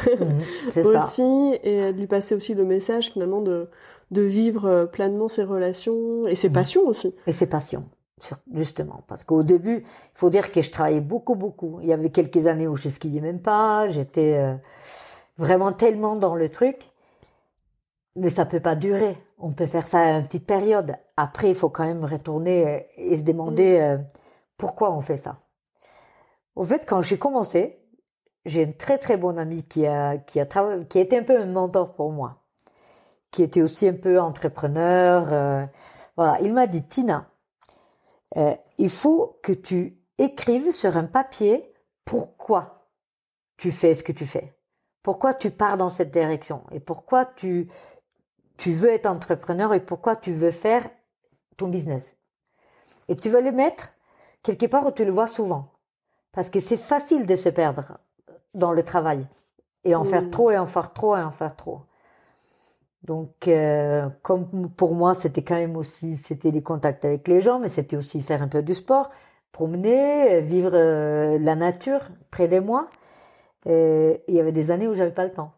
C'est 0.69 0.83
ça. 0.91 1.05
aussi, 1.07 1.57
et 1.63 1.91
de 1.93 1.97
lui 1.99 2.07
passer 2.07 2.35
aussi 2.35 2.53
le 2.53 2.65
message 2.65 3.11
finalement 3.11 3.41
de, 3.41 3.67
de 4.11 4.21
vivre 4.21 4.65
euh, 4.65 4.85
pleinement 4.85 5.27
ses 5.27 5.43
relations 5.43 6.27
et 6.27 6.35
ses 6.35 6.49
Mhm. 6.49 6.53
passions 6.53 6.87
aussi. 6.87 7.15
Et 7.25 7.31
c'est 7.31 7.47
passion, 7.47 7.85
sur- 8.19 8.37
justement. 8.53 9.01
Parce 9.07 9.23
qu'au 9.23 9.41
début, 9.43 9.77
il 9.85 9.85
faut 10.13 10.29
dire 10.29 10.51
que 10.51 10.61
je 10.61 10.69
travaillais 10.71 11.01
beaucoup, 11.01 11.35
beaucoup. 11.35 11.79
Il 11.81 11.87
y 11.87 11.93
avait 11.93 12.11
quelques 12.11 12.45
années 12.45 12.67
où 12.67 12.75
je 12.75 12.89
skiais 12.89 13.21
même 13.21 13.41
pas. 13.41 13.87
J'étais 13.89 14.35
euh, 14.37 14.53
vraiment 15.37 15.71
tellement 15.71 16.15
dans 16.15 16.35
le 16.35 16.49
truc. 16.49 16.89
Mais 18.15 18.29
ça 18.29 18.45
peut 18.45 18.59
pas 18.59 18.75
durer. 18.75 19.15
On 19.39 19.51
peut 19.53 19.65
faire 19.65 19.87
ça 19.87 19.99
à 20.01 20.17
une 20.19 20.25
petite 20.25 20.45
période. 20.45 20.95
Après, 21.17 21.49
il 21.49 21.55
faut 21.55 21.69
quand 21.69 21.85
même 21.85 22.05
retourner 22.05 22.67
euh, 22.67 22.79
et 22.97 23.17
se 23.17 23.23
demander 23.23 23.79
euh, 23.79 23.97
pourquoi 24.57 24.91
on 24.91 25.01
fait 25.01 25.17
ça. 25.17 25.37
Au 26.55 26.63
fait, 26.65 26.85
quand 26.85 27.01
j'ai 27.01 27.17
commencé, 27.17 27.79
j'ai 28.45 28.63
une 28.63 28.75
très 28.75 28.97
très 28.97 29.17
bonne 29.17 29.39
amie 29.39 29.63
qui 29.63 29.85
a 29.85 30.17
qui 30.17 30.39
a 30.39 30.45
travaillé, 30.45 30.85
qui 30.87 30.99
un 30.99 31.23
peu 31.23 31.39
un 31.39 31.45
mentor 31.45 31.93
pour 31.93 32.11
moi, 32.11 32.43
qui 33.31 33.43
était 33.43 33.61
aussi 33.61 33.87
un 33.87 33.93
peu 33.93 34.19
entrepreneur. 34.19 35.31
euh, 35.31 35.65
voilà, 36.17 36.39
il 36.41 36.53
m'a 36.53 36.67
dit 36.67 36.83
Tina, 36.83 37.29
euh, 38.37 38.55
il 38.77 38.89
faut 38.89 39.39
que 39.43 39.53
tu 39.53 39.97
écrives 40.17 40.71
sur 40.71 40.97
un 40.97 41.05
papier 41.05 41.73
pourquoi 42.05 42.87
tu 43.57 43.71
fais 43.71 43.93
ce 43.93 44.03
que 44.03 44.11
tu 44.11 44.25
fais, 44.25 44.55
pourquoi 45.03 45.33
tu 45.33 45.51
pars 45.51 45.77
dans 45.77 45.89
cette 45.89 46.11
direction 46.11 46.63
et 46.71 46.79
pourquoi 46.79 47.25
tu 47.25 47.69
tu 48.57 48.73
veux 48.73 48.89
être 48.89 49.07
entrepreneur 49.07 49.73
et 49.73 49.79
pourquoi 49.79 50.15
tu 50.15 50.31
veux 50.33 50.51
faire 50.51 50.87
ton 51.57 51.67
business. 51.67 52.15
Et 53.07 53.15
tu 53.15 53.29
vas 53.29 53.41
le 53.41 53.51
mettre 53.51 53.89
quelque 54.43 54.67
part 54.67 54.85
où 54.85 54.91
tu 54.91 55.03
le 55.03 55.11
vois 55.11 55.27
souvent, 55.27 55.73
parce 56.31 56.49
que 56.49 56.59
c'est 56.59 56.77
facile 56.77 57.25
de 57.25 57.35
se 57.35 57.49
perdre 57.49 57.97
dans 58.53 58.71
le 58.73 58.83
travail 58.83 59.27
et 59.83 59.95
en 59.95 60.03
Mm. 60.03 60.05
faire 60.05 60.29
trop 60.29 60.51
et 60.51 60.57
en 60.57 60.65
faire 60.65 60.93
trop 60.93 61.15
et 61.17 61.21
en 61.21 61.31
faire 61.31 61.55
trop. 61.55 61.81
Donc, 63.03 63.47
euh, 63.47 64.09
comme 64.21 64.69
pour 64.71 64.93
moi, 64.95 65.13
c'était 65.15 65.43
quand 65.43 65.55
même 65.55 65.75
aussi, 65.75 66.15
c'était 66.17 66.51
les 66.51 66.61
contacts 66.61 67.03
avec 67.05 67.27
les 67.27 67.41
gens, 67.41 67.59
mais 67.59 67.69
c'était 67.69 67.97
aussi 67.97 68.21
faire 68.21 68.41
un 68.43 68.47
peu 68.47 68.61
du 68.61 68.75
sport, 68.75 69.09
promener, 69.51 70.35
euh, 70.35 70.39
vivre 70.41 70.71
euh, 70.73 71.39
la 71.39 71.55
nature 71.55 72.01
près 72.29 72.47
de 72.47 72.59
moi. 72.59 72.89
Et 73.67 74.23
il 74.27 74.35
y 74.35 74.39
avait 74.39 74.51
des 74.51 74.71
années 74.71 74.87
où 74.87 74.93
j'avais 74.93 75.13
pas 75.13 75.25
le 75.25 75.33
temps. 75.33 75.53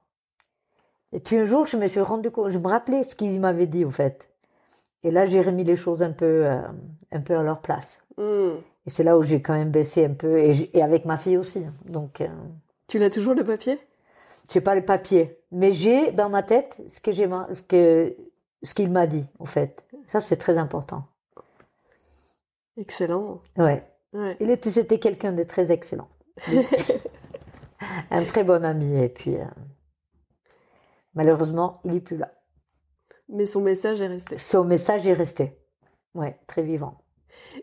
Et 1.11 1.19
puis 1.19 1.37
un 1.37 1.45
jour, 1.45 1.65
je 1.65 1.77
me 1.77 1.87
suis 1.87 2.01
rendu 2.01 2.31
compte, 2.31 2.49
je 2.49 2.59
me 2.59 2.67
rappelais 2.67 3.03
ce 3.03 3.15
qu'ils 3.15 3.39
m'avaient 3.39 3.67
dit, 3.67 3.85
au 3.85 3.89
fait. 3.89 4.29
Et 5.03 5.11
là, 5.11 5.25
j'ai 5.25 5.41
remis 5.41 5.63
les 5.63 5.75
choses 5.75 6.03
un 6.03 6.11
peu, 6.11 6.45
euh, 6.47 6.61
un 7.11 7.21
peu 7.21 7.37
à 7.37 7.43
leur 7.43 7.61
place. 7.61 8.01
Hmm. 8.17 8.57
Et 8.85 8.89
c'est 8.89 9.03
là 9.03 9.17
où 9.17 9.23
j'ai 9.23 9.41
quand 9.41 9.53
même 9.53 9.71
baissé 9.71 10.05
un 10.05 10.13
peu, 10.13 10.39
et, 10.39 10.69
et 10.77 10.81
avec 10.83 11.05
ma 11.05 11.17
fille 11.17 11.37
aussi. 11.37 11.65
Donc, 11.85 12.21
Tu 12.93 12.99
l'as 12.99 13.09
toujours 13.09 13.33
le 13.33 13.43
papier? 13.43 13.79
J'ai 14.51 14.61
pas 14.61 14.75
le 14.75 14.85
papier, 14.85 15.39
mais 15.51 15.71
j'ai 15.71 16.11
dans 16.11 16.29
ma 16.29 16.43
tête 16.43 16.79
ce 16.87 16.99
que 16.99 17.11
j'ai, 17.11 17.27
ce 17.51 17.63
que, 17.63 18.15
ce 18.61 18.75
qu'il 18.75 18.91
m'a 18.91 19.07
dit, 19.07 19.25
au 19.39 19.47
fait. 19.47 19.83
Ça, 20.05 20.19
c'est 20.19 20.37
très 20.37 20.59
important. 20.59 21.07
Excellent. 22.77 23.41
Ouais. 23.57 23.83
Ouais. 24.13 24.37
Il 24.39 24.51
était, 24.51 24.69
c'était 24.69 24.99
quelqu'un 24.99 25.31
de 25.31 25.41
très 25.41 25.71
excellent. 25.71 26.07
un 28.11 28.23
très 28.25 28.43
bon 28.43 28.63
ami, 28.63 28.95
et 29.01 29.09
puis, 29.09 29.37
euh, 29.37 29.45
malheureusement, 31.15 31.81
il 31.85 31.95
est 31.95 31.99
plus 31.99 32.17
là. 32.17 32.31
Mais 33.27 33.47
son 33.47 33.61
message 33.61 34.01
est 34.01 34.07
resté. 34.07 34.37
Son 34.37 34.65
message 34.65 35.07
est 35.07 35.13
resté. 35.13 35.57
Ouais, 36.13 36.39
très 36.45 36.61
vivant. 36.61 37.02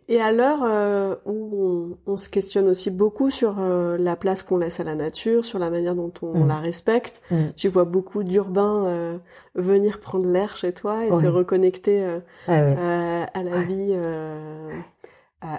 Et 0.09 0.20
à 0.20 0.33
l'heure 0.33 0.61
euh, 0.62 1.14
où 1.24 1.96
on, 2.06 2.16
se 2.16 2.28
questionne 2.28 2.68
aussi 2.68 2.90
beaucoup 2.90 3.30
sur 3.30 3.56
euh, 3.59 3.96
la 3.98 4.16
place 4.16 4.42
qu'on 4.42 4.59
laisse 4.59 4.80
à 4.80 4.85
la 4.85 4.94
nature, 4.94 5.44
sur 5.44 5.59
la 5.59 5.70
manière 5.70 5.94
dont 5.94 6.12
on, 6.22 6.44
mm. 6.44 6.48
la 6.48 6.56
respecte, 6.56 7.22
mm. 7.30 7.37
tu 7.56 7.68
vois 7.68 7.85
beaucoup 7.85 8.22
d'urbains 8.22 8.87
euh, 8.87 9.18
venir 9.54 10.00
prendre 10.00 10.28
l'air 10.28 10.56
chez 10.56 10.72
toi 10.72 11.04
et 11.04 11.11
se 11.11 11.26
reconnecter 11.26 12.04
ah 12.46 12.52
à 12.52 13.42
la 13.42 13.62
vie 13.62 13.96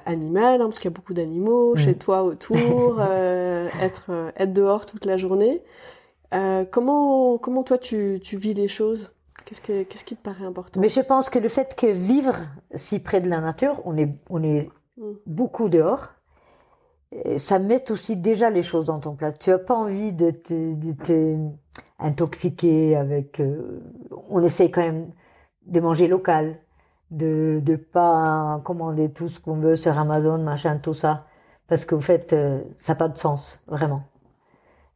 animale, 0.05 0.61
hein, 0.61 0.65
parce 0.65 0.79
qu'il 0.79 0.89
y 0.89 0.93
a 0.93 0.95
beaucoup 0.95 1.13
d'animaux 1.13 1.75
mm. 1.75 1.77
chez 1.77 1.95
toi 1.95 2.23
autour, 2.23 3.01
être 3.81 4.31
être 4.37 4.53
dehors 4.53 4.85
toute 4.85 5.05
la 5.05 5.17
journée. 5.17 5.61
comment 6.71 7.37
comment 7.37 7.63
toi 7.63 7.77
tu, 7.77 8.19
tu 8.21 8.37
vis 8.37 8.53
les 8.53 8.67
choses? 8.67 9.11
Qu'est-ce, 9.59 10.05
qui 10.05 10.15
te 10.15 10.23
paraît 10.23 10.45
important? 10.45 10.79
Mais 10.79 10.87
je 10.87 11.01
pense 11.01 11.29
que 11.29 11.37
le 11.37 11.49
fait 11.49 11.75
que 11.75 11.87
vivre 11.87 12.35
si 12.73 12.99
près 12.99 13.19
de 13.19 13.29
la 13.29 13.41
nature, 13.41 13.81
on 13.85 13.97
est, 13.97 14.09
on 14.29 14.41
est 14.43 14.69
mm. 14.97 15.11
beaucoup 15.25 15.67
dehors, 15.67 16.09
ça 17.37 17.59
met 17.59 17.91
aussi 17.91 18.15
déjà 18.15 18.49
les 18.49 18.63
choses 18.63 18.85
dans 18.85 18.99
ton 18.99 19.15
plat. 19.15 19.31
Tu 19.31 19.49
n'as 19.49 19.57
pas 19.57 19.75
envie 19.75 20.13
de 20.13 20.31
t'intoxiquer 21.99 22.95
avec. 22.95 23.39
Euh, 23.39 23.81
on 24.29 24.41
essaie 24.43 24.71
quand 24.71 24.81
même 24.81 25.11
de 25.65 25.79
manger 25.79 26.07
local, 26.07 26.55
de 27.11 27.61
ne 27.65 27.75
pas 27.75 28.61
commander 28.63 29.11
tout 29.11 29.29
ce 29.29 29.39
qu'on 29.39 29.55
veut 29.55 29.75
sur 29.75 29.97
Amazon, 29.97 30.37
machin, 30.39 30.77
tout 30.77 30.93
ça, 30.93 31.25
parce 31.67 31.85
qu'en 31.85 31.99
fait, 31.99 32.33
euh, 32.33 32.61
ça 32.79 32.93
n'a 32.93 32.97
pas 32.97 33.09
de 33.09 33.17
sens, 33.17 33.61
vraiment. 33.67 34.03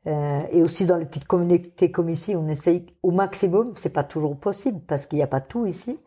Euh, 0.07 0.41
et 0.51 0.61
aussi 0.61 0.85
dans 0.85 0.97
les 0.97 1.05
petites 1.05 1.25
communautés 1.25 1.91
comme 1.91 2.09
ici, 2.09 2.35
on 2.35 2.47
essaye 2.47 2.85
au 3.01 3.11
maximum, 3.11 3.73
c'est 3.75 3.89
pas 3.89 4.03
toujours 4.03 4.37
possible 4.37 4.79
parce 4.87 5.07
qu'il 5.07 5.17
n'y 5.17 5.23
a 5.23 5.27
pas 5.27 5.41
tout 5.41 5.65
ici, 5.65 5.99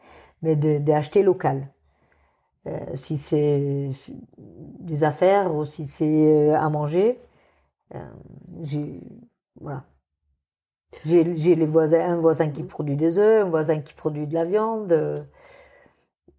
mais 0.42 0.56
d'acheter 0.56 1.22
local. 1.22 1.68
Euh, 2.66 2.78
si 2.94 3.16
c'est 3.16 3.90
des 4.38 5.04
affaires 5.04 5.54
ou 5.54 5.64
si 5.64 5.86
c'est 5.86 6.06
euh, 6.06 6.56
à 6.56 6.68
manger, 6.70 7.20
j'ai 8.62 9.00
voilà. 9.60 9.84
J'ai 11.04 11.24
les 11.24 11.66
voisins, 11.66 12.00
un 12.00 12.16
voisin 12.16 12.50
qui 12.50 12.62
produit 12.62 12.96
des 12.96 13.18
œufs, 13.18 13.44
un 13.44 13.48
voisin 13.50 13.80
qui 13.80 13.94
produit 13.94 14.26
de 14.26 14.34
la 14.34 14.44
viande. 14.44 15.26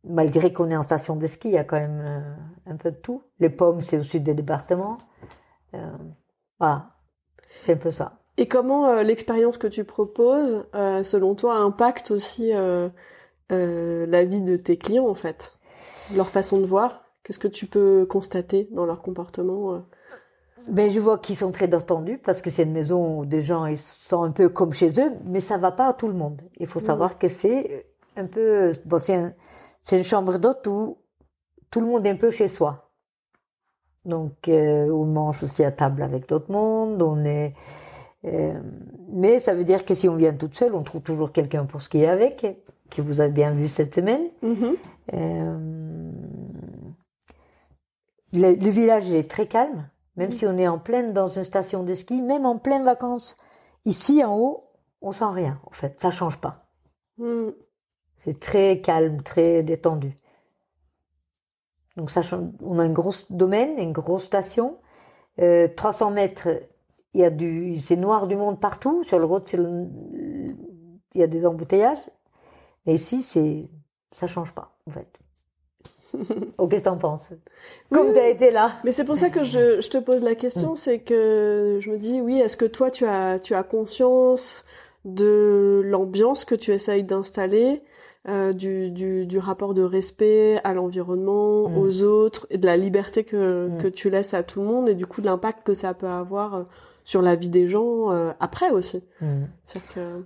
Malgré 0.04 0.54
qu'on 0.54 0.70
est 0.72 0.76
en 0.76 0.82
station 0.82 1.16
de 1.16 1.28
ski, 1.28 1.50
il 1.50 1.54
y 1.54 1.58
a 1.58 1.64
quand 1.64 1.80
même 1.80 2.26
un 2.66 2.76
peu 2.78 2.92
de 2.92 2.96
tout. 2.98 3.24
Les 3.40 3.50
pommes, 3.50 3.82
c'est 3.82 3.98
au 3.98 4.04
sud 4.04 4.24
des 4.24 4.34
départements. 4.34 4.98
voilà 6.60 6.99
c'est 7.62 7.74
un 7.74 7.78
peu 7.78 7.92
ça. 7.92 8.20
Et 8.38 8.48
comment 8.48 8.88
euh, 8.88 9.04
l'expérience 9.04 9.58
que 9.58 9.68
tu 9.68 9.84
proposes, 9.84 10.64
euh, 10.74 11.04
selon 11.04 11.36
toi, 11.36 11.56
impacte 11.58 12.12
aussi 12.12 12.52
euh, 12.54 12.90
la 13.50 14.24
vie 14.24 14.42
de 14.42 14.56
tes 14.56 14.78
clients, 14.78 15.08
en 15.08 15.16
fait? 15.16 15.52
Leur 16.16 16.30
façon 16.30 16.60
de 16.60 16.66
voir? 16.66 17.04
Qu'est-ce 17.24 17.40
que 17.40 17.50
tu 17.50 17.68
peux 17.68 18.06
constater 18.06 18.70
dans 18.72 18.86
leur 18.86 19.02
comportement 19.02 19.84
ben, 20.68 20.90
je 20.90 21.00
vois 21.00 21.18
qu'ils 21.18 21.38
sont 21.38 21.52
très 21.52 21.68
détendus 21.68 22.20
parce 22.20 22.42
que 22.42 22.50
c'est 22.52 22.64
une 22.64 22.74
maison 22.74 23.20
où 23.20 23.26
des 23.26 23.42
gens 23.42 23.66
ils 23.66 23.78
sont 23.78 24.24
un 24.24 24.32
peu 24.32 24.50
comme 24.50 24.74
chez 24.74 24.90
eux, 25.00 25.14
mais 25.26 25.40
ça 25.40 25.58
va 25.58 25.72
pas 25.72 25.88
à 25.88 25.94
tout 25.94 26.08
le 26.08 26.14
monde. 26.14 26.42
Il 26.58 26.68
faut 26.68 26.80
savoir 26.80 27.18
que 27.18 27.28
c'est 27.28 27.88
un 28.16 28.26
peu, 28.26 28.74
bon, 28.86 28.98
c'est 29.00 29.98
une 29.98 30.04
chambre 30.04 30.38
d'hôte 30.38 30.68
où 30.68 30.98
tout 31.72 31.80
le 31.80 31.88
monde 31.88 32.06
est 32.06 32.10
un 32.10 32.18
peu 32.18 32.30
chez 32.30 32.48
soi. 32.48 32.89
Donc, 34.06 34.48
euh, 34.48 34.90
on 34.90 35.06
mange 35.06 35.44
aussi 35.44 35.64
à 35.64 35.72
table 35.72 36.02
avec 36.02 36.28
d'autres 36.28 36.52
mondes. 36.52 37.02
On 37.02 37.24
est, 37.26 37.54
euh, 38.26 38.60
mais 39.10 39.40
ça 39.40 39.54
veut 39.54 39.64
dire 39.64 39.86
que 39.86 39.94
si 39.94 40.10
on 40.10 40.16
vient 40.16 40.34
toute 40.34 40.56
seule, 40.56 40.76
on 40.76 40.84
trouve 40.84 41.02
toujours 41.02 41.32
quelqu'un 41.32 41.66
pour 41.66 41.82
skier 41.82 42.08
avec, 42.08 42.46
que 42.90 43.02
vous 43.02 43.22
avez 43.22 43.32
bien 43.32 43.52
vu 43.52 43.68
cette 43.68 43.96
semaine. 43.96 44.24
Mm-hmm. 44.44 44.76
Euh, 45.14 46.12
le, 48.34 48.70
village 48.70 49.12
est 49.14 49.30
très 49.30 49.48
calme, 49.48 49.90
même 50.16 50.32
si 50.32 50.46
on 50.46 50.58
est 50.58 50.68
en 50.68 50.78
pleine 50.78 51.14
dans 51.14 51.28
une 51.28 51.44
station 51.44 51.84
de 51.84 51.94
ski, 51.94 52.22
même 52.22 52.46
en 52.46 52.58
pleine 52.58 52.84
vacances. 52.84 53.38
Ici, 53.86 54.24
en 54.24 54.38
haut, 54.38 54.66
on 55.02 55.12
sent 55.12 55.32
rien, 55.32 55.60
en 55.66 55.72
fait. 55.72 56.00
Ça 56.00 56.12
change 56.12 56.38
pas. 56.38 56.66
Mm. 57.18 57.50
C'est 58.18 58.40
très 58.40 58.82
calme, 58.82 59.22
très 59.24 59.64
détendu. 59.64 60.14
Donc 62.00 62.12
ça, 62.12 62.22
on 62.64 62.80
a 62.80 62.84
un 62.84 62.90
gros 62.90 63.12
domaine, 63.30 63.78
une 63.78 63.92
grosse 63.92 64.24
station. 64.24 64.78
Euh, 65.42 65.68
300 65.76 66.12
mètres, 66.12 66.48
il 67.14 67.20
y 67.20 67.26
a 67.26 67.30
du, 67.30 67.78
c'est 67.84 67.98
noir 67.98 68.26
du 68.26 68.38
monde 68.38 68.58
partout. 68.58 69.04
Sur 69.04 69.20
le 69.20 69.26
road, 69.26 69.44
il 69.54 70.56
y 71.14 71.22
a 71.22 71.28
des 71.28 71.46
embouteillages. 71.46 72.00
Mais 72.86 72.94
ici, 72.94 73.22
c'est, 73.22 73.68
ça 74.14 74.28
change 74.28 74.54
pas, 74.54 74.72
en 74.88 74.92
fait. 74.92 75.10
oh, 76.58 76.68
qu'est-ce 76.70 76.84
que 76.84 76.86
t'en 76.86 76.98
penses? 76.98 77.34
Comme 77.92 78.14
tu 78.14 78.20
as 78.20 78.30
été 78.30 78.50
là. 78.52 78.72
Mais 78.86 78.94
c'est 78.94 79.04
pour 79.04 79.18
ça 79.18 79.30
que 79.30 79.44
je, 79.44 79.82
je 79.82 79.90
te 79.90 79.98
pose 79.98 80.24
la 80.24 80.36
question, 80.36 80.74
mm. 80.74 80.78
c'est 80.78 81.00
que 81.00 81.80
je 81.82 81.92
me 81.92 81.98
dis, 81.98 82.22
oui, 82.22 82.40
est-ce 82.40 82.56
que 82.56 82.64
toi, 82.64 82.92
tu 82.92 83.06
as, 83.06 83.40
tu 83.40 83.56
as 83.56 83.64
conscience 83.64 84.64
de 85.04 85.82
l'ambiance 85.84 86.46
que 86.46 86.56
tu 86.56 86.72
essayes 86.72 87.04
d'installer? 87.04 87.84
Euh, 88.28 88.52
du, 88.52 88.92
du, 88.92 89.26
du, 89.26 89.40
rapport 89.40 89.74
de 89.74 89.82
respect 89.82 90.60
à 90.66 90.74
l'environnement, 90.74 91.70
mm. 91.70 91.78
aux 91.78 92.04
autres, 92.04 92.48
et 92.50 92.58
de 92.58 92.66
la 92.66 92.76
liberté 92.76 93.24
que, 93.24 93.70
mm. 93.70 93.78
que 93.78 93.88
tu 93.88 94.10
laisses 94.10 94.34
à 94.34 94.44
tout 94.44 94.60
le 94.60 94.68
monde, 94.68 94.90
et 94.90 94.94
du 94.94 95.06
coup 95.06 95.22
de 95.22 95.26
l'impact 95.26 95.66
que 95.66 95.74
ça 95.74 95.94
peut 95.94 96.10
avoir 96.10 96.54
euh, 96.54 96.64
sur 97.06 97.22
la 97.22 97.36
vie 97.36 97.48
des 97.48 97.70
gens 97.70 98.12
euh, 98.12 98.34
après 98.42 98.72
aussi. 98.72 99.06
Mm. 99.22 99.44
Que... 99.96 100.26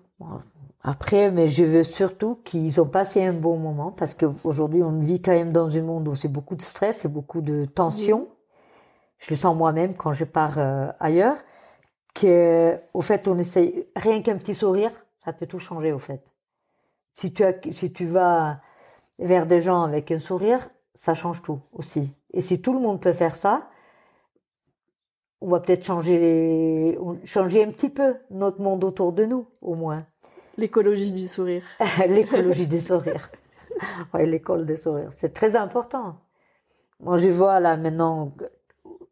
Après, 0.82 1.30
mais 1.30 1.48
je 1.48 1.64
veux 1.64 1.84
surtout 1.84 2.40
qu'ils 2.44 2.82
ont 2.82 2.88
passé 2.88 3.24
un 3.24 3.32
bon 3.32 3.58
moment, 3.58 3.92
parce 3.92 4.16
qu'aujourd'hui 4.16 4.82
on 4.82 4.98
vit 4.98 5.22
quand 5.22 5.32
même 5.32 5.52
dans 5.52 5.78
un 5.78 5.82
monde 5.84 6.08
où 6.08 6.16
c'est 6.16 6.28
beaucoup 6.28 6.56
de 6.56 6.64
stress 6.64 7.06
et 7.06 7.08
beaucoup 7.08 7.42
de 7.42 7.66
tension. 7.66 8.28
Je 9.20 9.30
le 9.30 9.36
sens 9.38 9.56
moi-même 9.56 9.94
quand 9.94 10.14
je 10.14 10.26
pars 10.26 10.58
ailleurs, 11.00 11.38
que 12.16 12.76
au 12.96 13.02
fait 13.02 13.28
on 13.28 13.38
essaye 13.38 13.86
rien 13.96 14.24
qu'un 14.24 14.38
petit 14.38 14.56
sourire, 14.56 14.92
ça 15.24 15.32
peut 15.32 15.46
tout 15.46 15.60
changer 15.60 15.94
au 15.94 16.00
fait. 16.00 16.24
Si 17.14 17.34
tu, 17.34 17.44
as, 17.44 17.54
si 17.72 17.94
tu 17.94 18.06
vas 18.06 18.60
vers 19.20 19.46
des 19.46 19.62
gens 19.62 19.84
avec 19.84 20.12
un 20.12 20.20
sourire, 20.20 20.70
ça 20.96 21.14
change 21.14 21.42
tout 21.42 21.62
aussi. 21.74 22.14
Et 22.34 22.42
si 22.42 22.62
tout 22.62 22.74
le 22.74 22.80
monde 22.80 23.02
peut 23.02 23.14
faire 23.14 23.36
ça, 23.36 23.70
on 25.42 25.50
va 25.50 25.60
peut-être 25.60 25.84
changer, 25.84 26.98
changer 27.26 27.64
un 27.64 27.72
petit 27.72 27.90
peu 27.90 28.16
notre 28.32 28.62
monde 28.62 28.84
autour 28.84 29.12
de 29.12 29.26
nous, 29.26 29.48
au 29.62 29.76
moins. 29.76 30.06
L'écologie 30.58 31.12
du 31.12 31.28
sourire. 31.28 31.64
L'écologie 32.08 32.68
des 32.68 32.80
sourires. 32.80 33.30
Ouais, 34.14 34.26
l'école 34.28 34.68
des 34.68 34.76
sourires. 34.78 35.12
C'est 35.12 35.34
très 35.34 35.56
important. 35.56 36.18
Moi, 37.00 37.18
je 37.18 37.28
vois 37.30 37.60
là 37.60 37.76
maintenant 37.76 38.32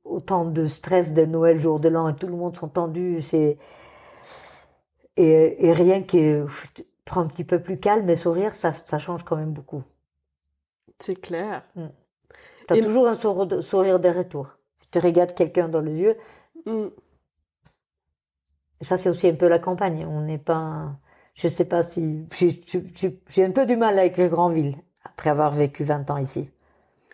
autant 0.06 0.46
de 0.46 0.66
stress 0.66 1.14
de 1.14 1.26
Noël, 1.26 1.58
jour 1.58 1.80
de 1.80 1.90
l'an, 1.90 2.08
et 2.10 2.16
tout 2.16 2.28
le 2.28 2.36
monde 2.36 2.56
sont 2.56 2.68
tendus. 2.68 3.22
C'est 3.22 3.58
et, 5.18 5.66
et 5.66 5.74
rien 5.74 6.04
que 6.04 6.46
un 7.14 7.28
petit 7.28 7.44
peu 7.44 7.62
plus 7.62 7.80
calme 7.80 8.10
et 8.10 8.16
sourire, 8.16 8.56
ça, 8.56 8.72
ça 8.74 8.98
change 8.98 9.24
quand 9.24 9.36
même 9.36 9.54
beaucoup. 9.54 9.84
C'est 11.00 11.16
clair. 11.16 11.64
Mm. 11.76 11.88
Tu 12.68 12.74
as 12.74 12.82
toujours 12.82 13.08
un 13.08 13.16
sourire 13.16 14.00
de 14.00 14.10
retour. 14.10 14.50
Tu 14.92 15.00
regardes 15.00 15.34
quelqu'un 15.34 15.68
dans 15.68 15.82
les 15.82 16.00
yeux. 16.00 16.18
Mm. 16.66 16.88
Ça, 18.82 18.98
c'est 18.98 19.10
aussi 19.10 19.28
un 19.28 19.36
peu 19.36 19.48
la 19.48 19.60
campagne. 19.60 20.06
On 20.06 20.22
n'est 20.22 20.38
pas. 20.38 20.96
Je 21.34 21.48
sais 21.48 21.66
pas 21.66 21.84
si. 21.84 22.28
J'ai 23.30 23.46
un 23.46 23.52
peu 23.52 23.66
du 23.66 23.78
mal 23.78 23.98
avec 23.98 24.18
les 24.18 24.30
grandes 24.30 24.54
villes, 24.54 24.78
après 25.04 25.30
avoir 25.30 25.52
vécu 25.52 25.84
20 25.84 26.10
ans 26.12 26.18
ici. 26.18 26.50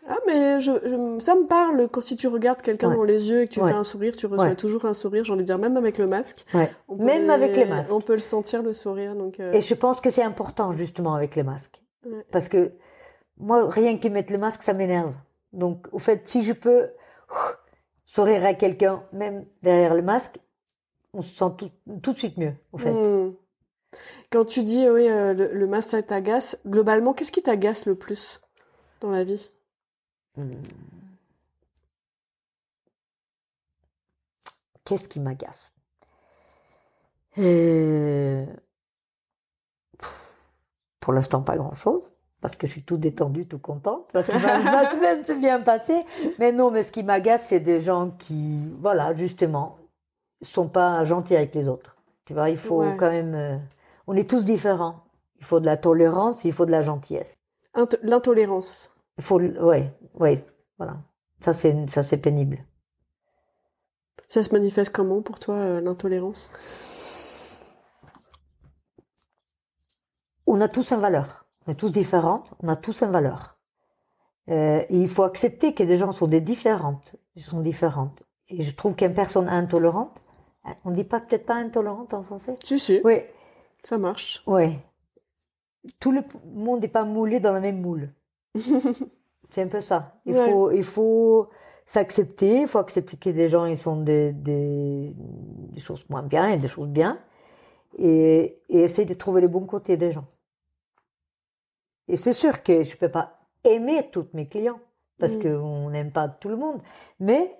Ah, 0.09 0.17
mais 0.25 0.61
je, 0.61 0.71
ça 1.19 1.35
me 1.35 1.45
parle 1.45 1.89
quand 1.89 1.99
si 1.99 2.15
tu 2.15 2.27
regardes 2.27 2.61
quelqu'un 2.61 2.95
dans 2.95 3.03
les 3.03 3.29
yeux 3.29 3.41
et 3.41 3.47
que 3.47 3.53
tu 3.53 3.59
fais 3.59 3.73
un 3.73 3.83
sourire, 3.83 4.15
tu 4.15 4.25
reçois 4.25 4.55
toujours 4.55 4.85
un 4.85 4.93
sourire, 4.93 5.25
j'ai 5.25 5.33
envie 5.33 5.41
de 5.41 5.47
dire, 5.47 5.57
même 5.57 5.75
avec 5.75 5.97
le 5.97 6.07
masque. 6.07 6.45
Même 6.97 7.29
avec 7.29 7.55
les 7.55 7.65
masques. 7.65 7.91
On 7.91 7.99
peut 7.99 8.13
le 8.13 8.19
sentir, 8.19 8.63
le 8.63 8.73
sourire. 8.73 9.15
Donc, 9.15 9.39
euh. 9.39 9.51
Et 9.51 9.61
je 9.61 9.73
pense 9.73 9.99
que 9.99 10.09
c'est 10.09 10.23
important, 10.23 10.71
justement, 10.71 11.13
avec 11.13 11.35
les 11.35 11.43
masques. 11.43 11.83
Parce 12.31 12.47
que 12.47 12.71
moi, 13.37 13.69
rien 13.69 13.97
qu'ils 13.97 14.11
mettent 14.13 14.31
le 14.31 14.37
masque, 14.37 14.63
ça 14.63 14.73
m'énerve. 14.73 15.13
Donc, 15.51 15.87
au 15.91 15.99
fait, 15.99 16.27
si 16.27 16.41
je 16.41 16.53
peux 16.53 16.89
sourire 18.05 18.45
à 18.45 18.53
quelqu'un, 18.53 19.03
même 19.11 19.45
derrière 19.61 19.93
le 19.93 20.01
masque, 20.01 20.39
on 21.13 21.21
se 21.21 21.35
sent 21.35 21.51
tout, 21.57 21.69
tout 22.01 22.13
de 22.13 22.17
suite 22.17 22.37
mieux, 22.37 22.53
au 22.71 22.77
fait. 22.77 22.91
Hmm. 22.91 23.33
Quand 24.31 24.45
tu 24.45 24.63
dis, 24.63 24.89
oui, 24.89 25.09
euh, 25.09 25.33
le, 25.33 25.51
le 25.53 25.67
masque, 25.67 25.89
ça 25.89 26.03
t'agace, 26.03 26.57
globalement, 26.65 27.13
qu'est-ce 27.13 27.31
qui 27.31 27.41
t'agace 27.41 27.85
le 27.85 27.95
plus 27.95 28.39
dans 29.01 29.11
la 29.11 29.23
vie? 29.23 29.49
Qu'est-ce 34.85 35.09
qui 35.09 35.19
m'agace? 35.19 35.73
Euh, 37.39 38.45
Pour 40.99 41.13
l'instant, 41.13 41.41
pas 41.41 41.57
grand-chose, 41.57 42.09
parce 42.41 42.55
que 42.55 42.67
je 42.67 42.71
suis 42.71 42.83
tout 42.83 42.97
détendue, 42.97 43.47
tout 43.47 43.59
contente, 43.59 44.09
parce 44.13 44.27
que 44.27 44.33
ma, 44.63 44.89
semaine 44.89 45.25
se 45.25 45.33
vient 45.33 45.59
passer. 45.59 46.05
Mais 46.39 46.51
non, 46.51 46.71
mais 46.71 46.83
ce 46.83 46.91
qui 46.91 47.03
m'agace, 47.03 47.47
c'est 47.47 47.59
des 47.59 47.79
gens 47.79 48.11
qui, 48.11 48.61
voilà, 48.79 49.13
justement, 49.13 49.77
sont 50.41 50.67
pas 50.69 51.03
gentils 51.03 51.35
avec 51.35 51.53
les 51.53 51.67
autres. 51.67 51.97
Tu 52.25 52.33
vois, 52.33 52.49
il 52.49 52.57
faut 52.57 52.83
quand 52.97 53.09
même... 53.09 53.35
Euh, 53.35 53.57
on 54.07 54.15
est 54.15 54.29
tous 54.29 54.45
différents. 54.45 55.03
Il 55.39 55.45
faut 55.45 55.59
de 55.59 55.65
la 55.65 55.77
tolérance, 55.77 56.43
il 56.45 56.53
faut 56.53 56.65
de 56.65 56.71
la 56.71 56.81
gentillesse. 56.81 57.35
L'intolérance 58.03 58.91
faut, 59.19 59.39
ouais, 59.39 59.93
ouais, 60.15 60.45
voilà. 60.77 60.97
Ça 61.41 61.53
c'est, 61.53 61.89
ça 61.89 62.03
c'est 62.03 62.17
pénible. 62.17 62.59
Ça 64.27 64.43
se 64.43 64.51
manifeste 64.53 64.93
comment 64.93 65.21
pour 65.21 65.39
toi 65.39 65.55
euh, 65.55 65.81
l'intolérance? 65.81 66.51
On 70.45 70.61
a 70.61 70.67
tous 70.67 70.91
une 70.91 70.99
valeur. 70.99 71.45
On 71.65 71.71
est 71.71 71.75
tous 71.75 71.91
différents. 71.91 72.43
On 72.61 72.67
a 72.67 72.75
tous 72.75 73.01
une 73.01 73.11
valeur. 73.11 73.57
Euh, 74.49 74.81
et 74.89 74.97
il 74.97 75.09
faut 75.09 75.23
accepter 75.23 75.73
que 75.73 75.83
des 75.83 75.97
gens 75.97 76.11
sont 76.11 76.27
des 76.27 76.41
différentes, 76.41 77.15
sont 77.37 77.61
différentes. 77.61 78.23
Et 78.47 78.61
je 78.61 78.73
trouve 78.73 78.95
qu'une 78.95 79.13
personne 79.13 79.49
intolérante, 79.49 80.21
on 80.85 80.91
dit 80.91 81.03
pas 81.03 81.19
peut-être 81.19 81.45
pas 81.45 81.55
intolérante 81.55 82.13
en 82.13 82.23
français? 82.23 82.57
Si 82.63 82.79
si. 82.79 83.01
Oui. 83.03 83.21
Ça 83.83 83.97
marche. 83.97 84.41
Oui. 84.47 84.79
Tout 85.99 86.11
le 86.11 86.23
monde 86.45 86.81
n'est 86.81 86.87
pas 86.87 87.03
moulé 87.03 87.39
dans 87.39 87.53
la 87.53 87.59
même 87.59 87.81
moule. 87.81 88.13
C'est 89.51 89.61
un 89.63 89.67
peu 89.67 89.81
ça. 89.81 90.19
Il 90.25 90.35
Ouais. 90.35 90.45
faut, 90.45 90.71
il 90.71 90.83
faut 90.83 91.49
s'accepter. 91.85 92.61
Il 92.61 92.67
faut 92.67 92.79
accepter 92.79 93.17
que 93.17 93.29
des 93.29 93.49
gens 93.49 93.65
ils 93.65 93.77
font 93.77 93.97
des, 94.01 94.33
des, 94.33 95.13
des 95.15 95.79
choses 95.81 96.05
moins 96.09 96.23
bien 96.23 96.49
et 96.49 96.57
des 96.57 96.67
choses 96.67 96.89
bien, 96.89 97.19
et, 97.97 98.59
et 98.69 98.79
essayer 98.81 99.05
de 99.07 99.13
trouver 99.15 99.41
les 99.41 99.47
bons 99.47 99.65
côtés 99.65 99.97
des 99.97 100.11
gens. 100.11 100.25
Et 102.07 102.15
c'est 102.15 102.33
sûr 102.33 102.63
que 102.63 102.83
je 102.83 102.95
peux 102.97 103.09
pas 103.09 103.39
aimer 103.63 104.09
tous 104.11 104.27
mes 104.33 104.47
clients 104.47 104.79
parce 105.19 105.35
Mm. 105.35 105.41
qu'on 105.41 105.89
n'aime 105.89 106.11
pas 106.11 106.27
tout 106.29 106.49
le 106.49 106.55
monde, 106.57 106.81
mais 107.19 107.55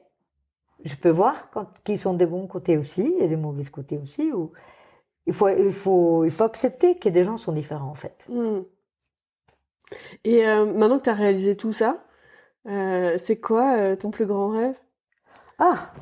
je 0.83 0.95
peux 0.95 1.09
voir 1.11 1.49
quand 1.51 1.67
qui 1.83 1.97
sont 1.97 2.13
des 2.15 2.25
bons 2.27 2.47
côtés 2.47 2.77
aussi 2.77 3.15
et 3.19 3.27
des 3.27 3.37
mauvais 3.37 3.65
côtés 3.65 3.97
aussi. 3.99 4.31
Ou 4.33 4.51
il 5.27 5.33
faut, 5.33 5.49
il 5.49 5.71
faut, 5.71 6.25
il 6.25 6.31
faut 6.31 6.43
accepter 6.45 6.97
que 6.99 7.09
des 7.09 7.23
gens 7.23 7.37
sont 7.37 7.53
différents 7.53 7.89
en 7.91 7.95
fait. 7.95 8.29
Hmm. 8.29 8.61
Et 10.23 10.45
euh, 10.47 10.65
maintenant 10.65 10.97
que 10.97 11.03
tu 11.03 11.09
as 11.09 11.13
réalisé 11.13 11.55
tout 11.55 11.73
ça, 11.73 12.03
euh, 12.67 13.17
c'est 13.17 13.39
quoi 13.39 13.77
euh, 13.77 13.95
ton 13.95 14.11
plus 14.11 14.25
grand 14.25 14.49
rêve? 14.49 14.77
Ah, 15.59 15.93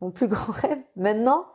mon 0.00 0.10
plus 0.10 0.28
grand 0.28 0.52
rêve 0.62 0.78
maintenant, 0.96 1.46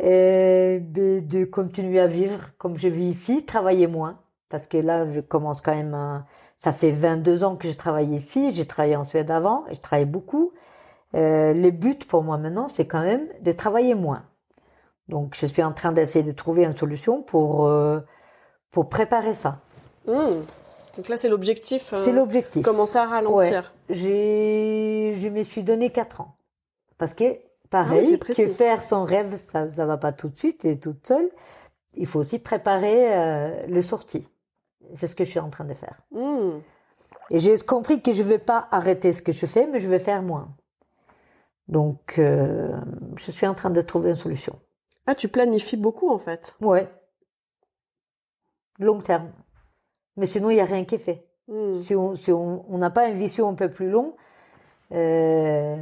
est 0.00 0.80
de, 0.80 1.20
de 1.20 1.44
continuer 1.44 2.00
à 2.00 2.06
vivre 2.06 2.50
comme 2.58 2.76
je 2.76 2.88
vis 2.88 3.06
ici, 3.06 3.44
travailler 3.46 3.86
moins, 3.86 4.20
parce 4.48 4.66
que 4.66 4.76
là, 4.78 5.10
je 5.10 5.20
commence 5.20 5.60
quand 5.60 5.74
même. 5.74 6.24
Ça 6.58 6.72
fait 6.72 6.90
22 6.90 7.44
ans 7.44 7.56
que 7.56 7.68
je 7.68 7.76
travaille 7.76 8.14
ici, 8.14 8.50
j'ai 8.52 8.66
travaillé 8.66 8.96
en 8.96 9.04
Suède 9.04 9.30
avant, 9.30 9.66
et 9.68 9.74
je 9.74 9.80
travaille 9.80 10.06
beaucoup. 10.06 10.52
Le 11.12 11.70
but 11.70 12.06
pour 12.08 12.22
moi 12.24 12.38
maintenant, 12.38 12.68
c'est 12.68 12.86
quand 12.86 13.02
même 13.02 13.28
de 13.42 13.52
travailler 13.52 13.94
moins. 13.94 14.24
Donc, 15.08 15.34
je 15.36 15.46
suis 15.46 15.62
en 15.62 15.72
train 15.72 15.92
d'essayer 15.92 16.24
de 16.24 16.32
trouver 16.32 16.64
une 16.64 16.76
solution 16.76 17.22
pour, 17.22 17.70
pour 18.70 18.88
préparer 18.88 19.34
ça. 19.34 19.63
Hmm. 20.06 20.42
Donc 20.96 21.08
là, 21.08 21.16
c'est 21.16 21.28
l'objectif. 21.28 21.92
euh, 21.92 21.96
C'est 22.02 22.12
l'objectif. 22.12 22.62
Commencer 22.64 22.98
à 22.98 23.06
ralentir. 23.06 23.72
J'ai, 23.88 25.14
je 25.18 25.28
me 25.28 25.42
suis 25.42 25.62
donné 25.62 25.90
quatre 25.90 26.20
ans. 26.20 26.36
Parce 26.98 27.14
que, 27.14 27.24
Ah 27.24 27.28
oui, 27.32 27.68
pareil, 27.70 28.16
précis. 28.18 28.44
que 28.44 28.48
faire 28.48 28.82
son 28.82 29.04
rêve, 29.04 29.34
ça, 29.36 29.70
ça 29.70 29.86
va 29.86 29.96
pas 29.96 30.12
tout 30.12 30.28
de 30.28 30.38
suite 30.38 30.64
et 30.64 30.78
toute 30.78 31.06
seule. 31.06 31.28
Il 31.94 32.06
faut 32.06 32.20
aussi 32.20 32.38
préparer 32.38 33.12
euh, 33.14 33.66
les 33.66 33.82
sorties. 33.82 34.28
C'est 34.94 35.06
ce 35.06 35.16
que 35.16 35.24
je 35.24 35.30
suis 35.30 35.40
en 35.40 35.50
train 35.50 35.64
de 35.64 35.74
faire. 35.74 35.96
Hmm. 36.12 36.60
Et 37.30 37.38
j'ai 37.38 37.56
compris 37.58 38.00
que 38.02 38.12
je 38.12 38.22
vais 38.22 38.38
pas 38.38 38.68
arrêter 38.70 39.12
ce 39.12 39.22
que 39.22 39.32
je 39.32 39.46
fais, 39.46 39.66
mais 39.66 39.80
je 39.80 39.88
vais 39.88 39.98
faire 39.98 40.22
moins. 40.22 40.54
Donc, 41.66 42.18
euh, 42.18 42.68
je 43.16 43.30
suis 43.30 43.46
en 43.46 43.54
train 43.54 43.70
de 43.70 43.80
trouver 43.80 44.10
une 44.10 44.16
solution. 44.16 44.58
Ah, 45.06 45.14
tu 45.14 45.28
planifies 45.28 45.76
beaucoup 45.78 46.10
en 46.10 46.18
fait. 46.18 46.54
Ouais. 46.60 46.88
Long 48.78 49.00
terme. 49.00 49.32
Mais 50.16 50.26
sinon, 50.26 50.50
il 50.50 50.54
n'y 50.56 50.60
a 50.60 50.64
rien 50.64 50.84
qui 50.84 50.96
est 50.96 50.98
fait. 50.98 51.26
Hmm. 51.48 51.76
Si 51.82 51.94
on 51.96 52.14
si 52.16 52.32
on 52.32 52.64
on 52.72 52.78
n'a 52.78 52.90
pas 52.90 53.08
une 53.08 53.18
vision 53.18 53.48
un 53.48 53.54
peu 53.54 53.70
plus 53.70 53.90
longue, 53.90 54.12
euh, 54.92 55.76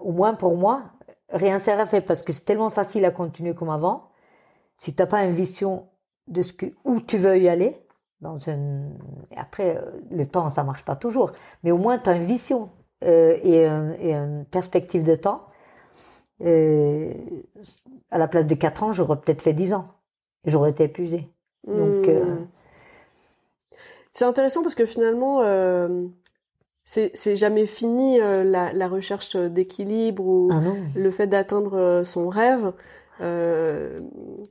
au 0.00 0.12
moins 0.12 0.34
pour 0.34 0.56
moi, 0.56 0.82
rien 1.30 1.58
sert 1.58 1.78
à 1.80 1.86
faire 1.86 2.04
parce 2.04 2.22
que 2.22 2.32
c'est 2.32 2.44
tellement 2.44 2.70
facile 2.70 3.04
à 3.04 3.10
continuer 3.10 3.54
comme 3.54 3.70
avant. 3.70 4.10
Si 4.76 4.94
tu 4.94 5.02
n'as 5.02 5.06
pas 5.06 5.24
une 5.24 5.32
vision 5.32 5.88
de 6.28 6.42
ce 6.42 6.52
que 6.52 6.66
où 6.84 7.00
tu 7.00 7.18
veux 7.18 7.38
y 7.38 7.48
aller, 7.48 7.76
dans 8.20 8.38
une 8.38 8.96
et 9.32 9.38
après 9.38 9.76
euh, 9.78 9.82
le 10.10 10.26
temps 10.26 10.48
ça 10.50 10.64
marche 10.64 10.84
pas 10.84 10.96
toujours, 10.96 11.32
mais 11.64 11.70
au 11.72 11.78
moins 11.78 11.98
tu 11.98 12.10
as 12.10 12.14
une 12.14 12.24
vision 12.24 12.70
euh, 13.04 13.38
et, 13.44 13.66
un- 13.66 13.92
et 14.00 14.12
une 14.14 14.44
perspective 14.46 15.04
de 15.04 15.14
temps. 15.16 15.42
Euh, 16.44 17.12
à 18.10 18.18
la 18.18 18.28
place 18.28 18.46
de 18.46 18.54
4 18.54 18.82
ans, 18.84 18.92
j'aurais 18.92 19.20
peut-être 19.20 19.42
fait 19.42 19.52
10 19.52 19.74
ans 19.74 19.88
et 20.44 20.50
j'aurais 20.50 20.70
été 20.70 20.84
épuisée. 20.84 21.28
Donc, 21.66 22.06
Hmm. 22.08 22.46
C'est 24.18 24.24
intéressant 24.24 24.62
parce 24.62 24.74
que 24.74 24.84
finalement, 24.84 25.42
euh, 25.42 26.06
c'est 26.84 27.36
jamais 27.36 27.66
fini 27.66 28.20
euh, 28.20 28.42
la, 28.42 28.72
la 28.72 28.88
recherche 28.88 29.36
d'équilibre 29.36 30.26
ou 30.26 30.48
Ah 30.50 30.60
le 30.96 31.10
fait 31.12 31.28
d'atteindre 31.28 31.78
euh, 31.78 32.02
son 32.02 32.28
rêve. 32.28 32.72
Euh, 33.20 34.00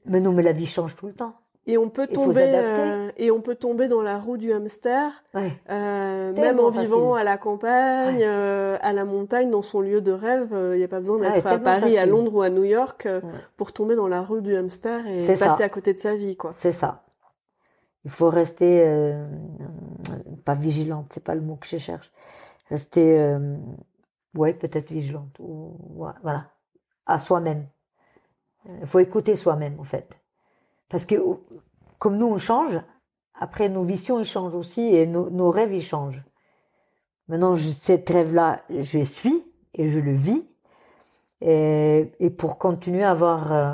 Mais 0.06 0.22
non, 0.22 0.32
mais 0.32 0.42
la 0.44 0.54
vie 0.54 0.66
change 0.68 0.96
tout 0.96 1.08
le 1.08 1.14
temps. 1.14 1.34
et 1.66 1.78
on 1.78 1.90
peut 1.90 2.08
tomber 2.08 2.44
euh, 2.46 3.10
et 3.18 3.30
on 3.30 3.42
peut 3.42 3.56
tomber 3.56 3.88
dans 3.90 4.02
la 4.02 4.18
roue 4.20 4.38
du 4.38 4.54
hamster, 4.54 5.12
Ouais. 5.34 5.52
euh, 5.70 6.32
même 6.32 6.62
en 6.62 6.70
vivant 6.70 7.16
à 7.16 7.26
la 7.26 7.38
campagne, 7.38 8.20
Ouais. 8.20 8.24
euh, 8.26 8.78
à 8.82 8.94
la 8.94 9.04
montagne, 9.04 9.50
dans 9.50 9.62
son 9.62 9.82
lieu 9.82 10.00
de 10.00 10.14
rêve. 10.14 10.48
Il 10.74 10.78
n'y 10.78 10.84
a 10.86 10.88
pas 10.88 11.02
besoin 11.02 11.18
Ouais, 11.18 11.34
d'être 11.34 11.46
à 11.46 11.58
Paris, 11.58 11.98
à. 11.98 12.06
Londres 12.06 12.36
ou 12.36 12.42
à 12.42 12.50
New 12.50 12.64
York 12.64 13.06
pour 13.58 13.74
tomber 13.74 13.96
dans 13.98 14.08
la 14.08 14.22
roue 14.22 14.40
du 14.40 14.56
hamster 14.56 15.06
et 15.08 15.26
ça. 15.36 15.46
passer 15.48 15.64
à 15.64 15.68
côté 15.70 15.92
de 15.92 15.98
sa 16.00 16.16
vie, 16.16 16.38
quoi. 16.38 16.52
C'est 16.54 16.72
ça. 16.72 17.04
Il 18.08 18.10
faut 18.10 18.30
rester 18.30 18.88
euh, 18.88 19.28
pas 20.46 20.54
vigilante, 20.54 21.12
c'est 21.14 21.24
pas 21.24 21.36
le 21.36 21.42
mot 21.42 21.58
que 21.58 21.68
je 21.68 21.76
cherche. 21.76 22.10
Rester, 22.70 23.20
euh, 23.20 23.58
ouais, 24.34 24.54
peut-être 24.54 24.90
vigilante 24.94 25.38
ou 25.40 25.76
voilà, 25.94 26.50
à 27.06 27.18
soi-même. 27.18 27.68
Il 28.80 28.88
faut 28.88 29.00
écouter 29.00 29.36
soi-même 29.36 29.78
en 29.78 29.84
fait, 29.84 30.22
parce 30.88 31.06
que 31.06 31.16
comme 32.00 32.18
nous 32.18 32.28
on 32.28 32.38
change, 32.38 32.80
après 33.34 33.68
nos 33.68 33.84
visions 33.84 34.20
ils 34.20 34.26
changent 34.26 34.56
aussi 34.56 34.84
et 34.84 35.06
nos, 35.06 35.30
nos 35.30 35.52
rêves 35.52 35.74
ils 35.74 35.84
changent. 35.84 36.24
Maintenant, 37.28 37.56
je, 37.56 37.68
cet 37.68 38.10
rêve-là, 38.10 38.62
je 38.70 39.04
suis 39.04 39.44
et 39.74 39.90
je 39.90 40.00
le 40.00 40.14
vis. 40.14 40.48
Et, 41.42 42.14
et 42.22 42.30
pour 42.30 42.58
continuer 42.58 43.04
à 43.04 43.12
avoir 43.12 43.52
euh, 43.52 43.74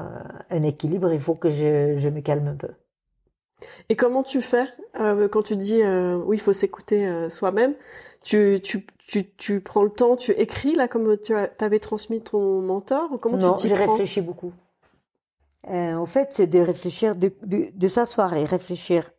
un 0.50 0.64
équilibre, 0.64 1.14
il 1.14 1.20
faut 1.20 1.36
que 1.36 1.52
je, 1.52 1.96
je 1.96 2.10
me 2.10 2.22
calme 2.22 2.48
un 2.48 2.56
peu. 2.56 2.74
Et 3.90 3.96
comment 3.96 4.24
tu 4.24 4.42
fais 4.42 4.68
euh, 5.00 5.28
quand 5.28 5.44
tu 5.44 5.56
dis 5.56 5.82
euh, 5.82 6.16
oui, 6.26 6.38
il 6.38 6.42
faut 6.42 6.54
s'écouter 6.54 7.08
euh, 7.08 7.30
soi-même 7.30 7.74
tu, 8.24 8.60
tu, 8.64 8.86
tu, 9.06 9.30
tu 9.36 9.60
prends 9.60 9.84
le 9.84 9.90
temps, 9.90 10.16
tu 10.16 10.32
écris 10.32 10.76
là 10.76 10.88
comme 10.88 11.18
tu 11.18 11.36
as- 11.36 11.50
t'avais 11.50 11.80
transmis 11.80 12.22
ton 12.22 12.62
mentor 12.62 13.12
ou 13.12 13.18
comment 13.18 13.38
non, 13.38 13.58
j'ai 13.58 13.74
réfléchi 13.74 14.22
beaucoup. 14.22 14.54
En 15.68 16.06
fait, 16.06 16.30
c'est 16.32 16.48
de 16.48 16.60
réfléchir, 16.60 17.16
de, 17.16 17.32
de, 17.44 17.68
de 17.74 17.88
s'asseoir 17.88 18.34
et 18.34 18.44
réfléchir 18.44 19.12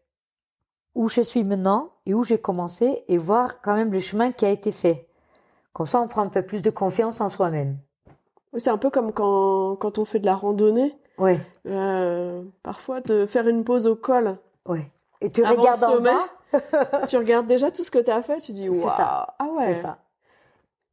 où 0.94 1.08
je 1.08 1.20
suis 1.22 1.42
maintenant 1.44 1.92
et 2.06 2.14
où 2.14 2.22
j'ai 2.22 2.38
commencé 2.38 3.02
et 3.08 3.18
voir 3.18 3.60
quand 3.62 3.74
même 3.74 3.92
le 3.92 3.98
chemin 3.98 4.30
qui 4.32 4.44
a 4.46 4.50
été 4.50 4.70
fait. 4.70 5.06
Comme 5.72 5.86
ça, 5.86 6.00
on 6.00 6.06
prend 6.06 6.22
un 6.22 6.28
peu 6.28 6.42
plus 6.42 6.62
de 6.62 6.70
confiance 6.70 7.20
en 7.20 7.28
soi-même. 7.28 7.78
C'est 8.56 8.70
un 8.70 8.78
peu 8.78 8.90
comme 8.90 9.12
quand, 9.12 9.76
quand 9.76 9.98
on 9.98 10.04
fait 10.04 10.20
de 10.20 10.26
la 10.26 10.36
randonnée. 10.36 10.94
Ouais, 11.18 11.38
Euh, 11.66 12.42
parfois, 12.62 13.00
de 13.00 13.26
faire 13.26 13.46
une 13.48 13.64
pause 13.64 13.86
au 13.86 13.96
col. 13.96 14.36
ouais. 14.66 14.90
Et 15.20 15.30
tu 15.30 15.42
Avant 15.44 15.60
regardes 15.62 15.80
le 15.80 15.98
en 15.98 16.00
bas, 16.02 17.06
tu 17.08 17.16
regardes 17.16 17.46
déjà 17.46 17.70
tout 17.70 17.82
ce 17.84 17.90
que 17.90 17.98
tu 17.98 18.10
as 18.10 18.20
fait, 18.20 18.40
tu 18.40 18.52
dis 18.52 18.68
waouh, 18.68 18.88
ça. 18.90 19.34
ah 19.38 19.46
ouais. 19.56 19.72
c'est 19.72 19.80
ça. 19.80 19.98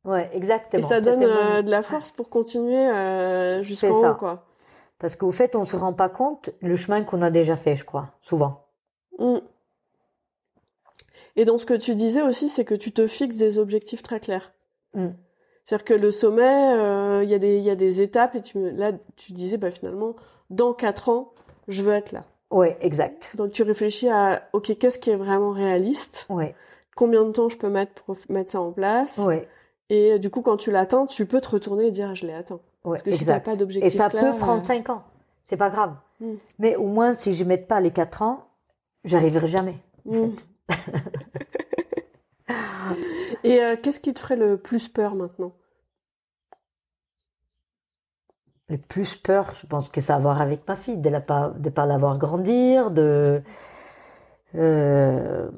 Ouais, 0.05 0.29
exactement. 0.33 0.79
Et 0.81 0.85
ça 0.85 1.01
donne 1.01 1.23
euh, 1.23 1.61
de 1.61 1.69
la 1.69 1.83
force 1.83 2.11
pour 2.11 2.29
continuer 2.29 2.87
euh, 2.87 3.61
jusqu'en 3.61 4.11
haut, 4.11 4.15
quoi. 4.15 4.45
Parce 4.99 5.15
qu'au 5.15 5.31
fait, 5.31 5.55
on 5.55 5.65
se 5.65 5.75
rend 5.75 5.93
pas 5.93 6.07
compte 6.09 6.51
le 6.61 6.75
chemin 6.75 7.03
qu'on 7.03 7.21
a 7.21 7.29
déjà 7.29 7.55
fait, 7.55 7.75
je 7.75 7.83
crois, 7.83 8.09
souvent. 8.21 8.65
Mm. 9.19 9.37
Et 11.35 11.43
dans 11.45 11.57
ce 11.57 11.65
que 11.65 11.73
tu 11.73 11.95
disais 11.95 12.21
aussi, 12.21 12.47
c'est 12.49 12.65
que 12.65 12.75
tu 12.75 12.91
te 12.91 13.05
fixes 13.07 13.35
des 13.37 13.59
objectifs 13.59 14.03
très 14.03 14.19
clairs. 14.19 14.53
Mm. 14.93 15.07
C'est-à-dire 15.63 15.85
que 15.85 15.93
le 15.93 16.11
sommet, 16.11 16.73
euh, 16.73 17.21
il 17.23 17.29
y, 17.29 17.33
a 17.33 17.39
des- 17.39 17.57
il 17.57 17.63
y 17.63 17.69
a 17.69 17.75
des 17.75 18.01
étapes 18.01 18.35
et 18.35 18.41
tu, 18.41 18.57
me- 18.57 18.71
là, 18.71 18.91
tu 19.15 19.33
disais, 19.33 19.57
bah, 19.57 19.71
finalement, 19.71 20.15
dans 20.49 20.73
quatre 20.73 21.09
ans, 21.09 21.33
je 21.67 21.81
veux 21.83 21.93
être 21.93 22.11
là. 22.11 22.25
Ouais, 22.49 22.77
exact. 22.81 23.31
Donc 23.37 23.51
tu 23.51 23.63
réfléchis 23.63 24.09
à, 24.09 24.49
ok, 24.53 24.77
qu'est-ce 24.77 24.99
qui 24.99 25.09
est 25.11 25.15
vraiment 25.15 25.51
réaliste? 25.51 26.25
Ouais, 26.29 26.53
Combien 26.95 27.23
de 27.23 27.31
temps 27.31 27.47
je 27.47 27.57
peux 27.57 27.69
mettre 27.69 27.93
pour 28.03 28.17
mettre 28.29 28.51
ça 28.51 28.59
en 28.61 28.71
place? 28.73 29.17
Ouais, 29.19 29.47
Et 29.89 30.13
euh, 30.13 30.17
du 30.19 30.29
coup, 30.29 30.41
quand 30.41 30.57
tu 30.57 30.71
l'atteins, 30.71 31.05
tu 31.05 31.25
peux 31.25 31.39
te 31.39 31.49
retourner 31.49 31.87
et 31.87 31.91
dire, 31.91 32.13
je 32.15 32.25
l'ai 32.27 32.33
atteint. 32.33 32.59
ouais, 32.83 32.97
Parce 32.97 33.03
que 33.03 33.11
si 33.11 33.21
exact. 33.21 33.45
pas 33.45 33.53
Et 33.53 33.57
d'objectif 33.57 33.97
ça 33.97 34.09
clair, 34.09 34.33
peut 34.33 34.35
prendre 34.37 34.61
euh, 34.61 34.65
cinq 34.65 34.89
ans. 34.89 35.03
C'est 35.45 35.55
pas 35.57 35.69
grave. 35.69 35.93
Mm. 36.19 36.33
Mais 36.59 36.75
au 36.75 36.87
moins, 36.87 37.13
si 37.15 37.33
je 37.33 37.43
mette 37.45 37.67
pas 37.67 37.79
les 37.79 37.91
quatre 37.91 38.21
ans, 38.21 38.45
j'arriverai 39.05 39.47
jamais. 39.47 39.75
Mm. 40.05 40.27
Et 43.43 43.61
euh, 43.61 43.75
qu'est-ce 43.81 43.99
qui 43.99 44.13
te 44.13 44.19
ferait 44.19 44.35
le 44.35 44.57
plus 44.57 44.87
peur 44.87 45.13
maintenant? 45.15 45.53
Le 48.69 48.77
plus 48.79 49.17
peur, 49.17 49.53
je 49.53 49.67
pense 49.67 49.89
que 49.89 50.01
ça 50.01 50.15
a 50.15 50.17
à 50.17 50.19
voir 50.19 50.41
avec 50.41 50.67
ma 50.67 50.75
fille, 50.75 50.97
de 50.97 51.09
ne 51.11 51.19
pas, 51.19 51.49
de 51.51 51.69
pas 51.69 51.85
la 51.85 51.97
voir 51.97 52.17
grandir, 52.17 52.89
de. 52.89 53.43
euh, 54.55 55.49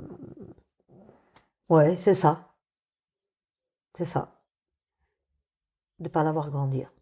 Ouais, 1.70 1.96
c'est 1.98 2.14
ça. 2.14 2.54
C'est 3.98 4.06
ça. 4.06 4.40
De 5.98 6.08
pas 6.08 6.24
la 6.24 6.32
voir 6.32 6.52
grandir. 6.52 6.94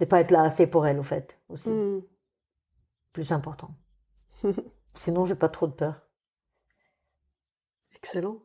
De 0.00 0.06
pas 0.06 0.20
être 0.22 0.30
là 0.32 0.42
assez 0.42 0.66
pour 0.66 0.86
elle, 0.88 0.98
au 0.98 1.02
fait, 1.04 1.38
aussi. 1.50 1.68
Hmm. 1.68 2.00
Plus 3.12 3.32
important. 3.32 3.74
Sinon, 4.94 5.24
j'ai 5.24 5.34
pas 5.36 5.48
trop 5.48 5.66
de 5.66 5.72
peur. 5.72 6.07
Excellent. 8.02 8.36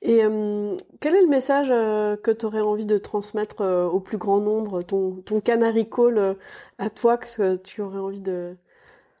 Et 0.00 0.24
euh, 0.24 0.76
quel 1.00 1.14
est 1.14 1.22
le 1.22 1.28
message 1.28 1.68
euh, 1.70 2.16
que 2.16 2.30
tu 2.30 2.46
aurais 2.46 2.60
envie 2.60 2.86
de 2.86 2.98
transmettre 2.98 3.60
euh, 3.60 3.86
au 3.86 4.00
plus 4.00 4.16
grand 4.16 4.40
nombre, 4.40 4.82
ton, 4.82 5.22
ton 5.24 5.40
canary 5.40 5.88
call 5.88 6.36
à 6.78 6.90
toi 6.90 7.18
que 7.18 7.56
tu 7.56 7.82
aurais 7.82 7.98
envie 7.98 8.20
de... 8.20 8.56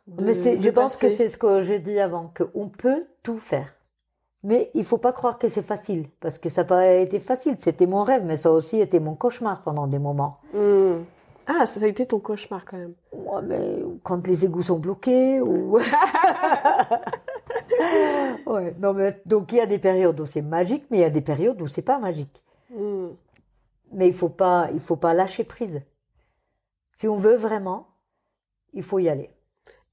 de 0.06 0.24
Mais 0.24 0.56
de 0.56 0.62
je 0.62 0.70
pense 0.70 0.96
que 0.96 1.10
c'est 1.10 1.28
ce 1.28 1.36
que 1.36 1.60
je 1.60 1.74
dis 1.74 1.98
avant, 1.98 2.32
qu'on 2.36 2.68
peut 2.68 3.04
tout 3.22 3.38
faire. 3.38 3.74
Mais 4.44 4.70
il 4.74 4.84
faut 4.84 4.98
pas 4.98 5.12
croire 5.12 5.38
que 5.38 5.46
c'est 5.46 5.62
facile, 5.62 6.08
parce 6.20 6.38
que 6.38 6.48
ça 6.48 6.62
n'a 6.62 6.68
pas 6.68 6.94
été 6.94 7.20
facile. 7.20 7.56
C'était 7.60 7.86
mon 7.86 8.02
rêve, 8.02 8.24
mais 8.24 8.36
ça 8.36 8.50
aussi 8.50 8.80
été 8.80 8.98
mon 8.98 9.14
cauchemar 9.14 9.62
pendant 9.62 9.86
des 9.86 10.00
moments. 10.00 10.38
Hmm. 10.52 11.02
Ah, 11.46 11.66
ça 11.66 11.84
a 11.84 11.86
été 11.86 12.06
ton 12.06 12.18
cauchemar 12.18 12.64
quand 12.64 12.76
même. 12.76 12.94
Ouais, 13.12 13.42
mais 13.42 13.78
quand 14.02 14.26
les 14.26 14.44
égouts 14.44 14.62
sont 14.62 14.78
bloqués 14.78 15.40
ou. 15.40 15.78
ouais, 18.46 18.74
non, 18.78 18.92
mais 18.92 19.20
donc 19.26 19.52
il 19.52 19.56
y 19.56 19.60
a 19.60 19.66
des 19.66 19.78
périodes 19.78 20.18
où 20.20 20.26
c'est 20.26 20.42
magique, 20.42 20.84
mais 20.90 20.98
il 20.98 21.00
y 21.00 21.04
a 21.04 21.10
des 21.10 21.20
périodes 21.20 21.60
où 21.60 21.66
c'est 21.66 21.82
pas 21.82 21.98
magique. 21.98 22.42
Hmm. 22.70 23.08
Mais 23.92 24.06
il 24.06 24.14
faut 24.14 24.28
pas, 24.28 24.68
il 24.72 24.80
faut 24.80 24.96
pas 24.96 25.14
lâcher 25.14 25.44
prise. 25.44 25.82
Si 26.96 27.08
on 27.08 27.16
veut 27.16 27.36
vraiment, 27.36 27.88
il 28.72 28.82
faut 28.82 28.98
y 28.98 29.08
aller. 29.08 29.30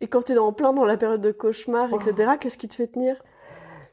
Et 0.02 0.08
quand 0.08 0.24
tu 0.24 0.34
es 0.34 0.38
en 0.38 0.54
plein 0.54 0.74
dans 0.74 0.86
la 0.86 0.98
période 0.98 1.22
de 1.22 1.32
cauchemar, 1.32 1.94
etc., 1.94 2.34
qu'est-ce 2.40 2.58
qui 2.58 2.68
te 2.68 2.76
fait 2.76 2.88
tenir? 2.88 3.22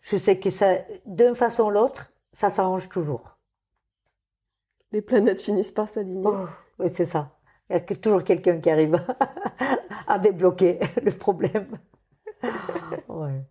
Je 0.02 0.16
sais 0.16 0.38
que 0.38 0.50
ça, 0.50 0.76
d'une 1.04 1.34
façon 1.34 1.64
ou 1.64 1.70
l'autre, 1.70 2.12
ça 2.32 2.48
s'arrange 2.48 2.88
toujours. 2.88 3.36
Les 4.92 5.02
planètes 5.02 5.40
finissent 5.40 5.72
par 5.72 5.88
s'aligner. 5.88 6.28
Oh, 6.28 6.46
oui, 6.78 6.88
c'est 6.92 7.06
ça. 7.06 7.32
Il 7.68 7.72
y 7.72 7.76
a 7.76 7.80
toujours 7.80 8.22
quelqu'un 8.22 8.60
qui 8.60 8.70
arrive 8.70 9.02
à 10.06 10.18
débloquer 10.18 10.78
le 11.02 11.10
problème. 11.10 11.78
Ouais. 13.08 13.42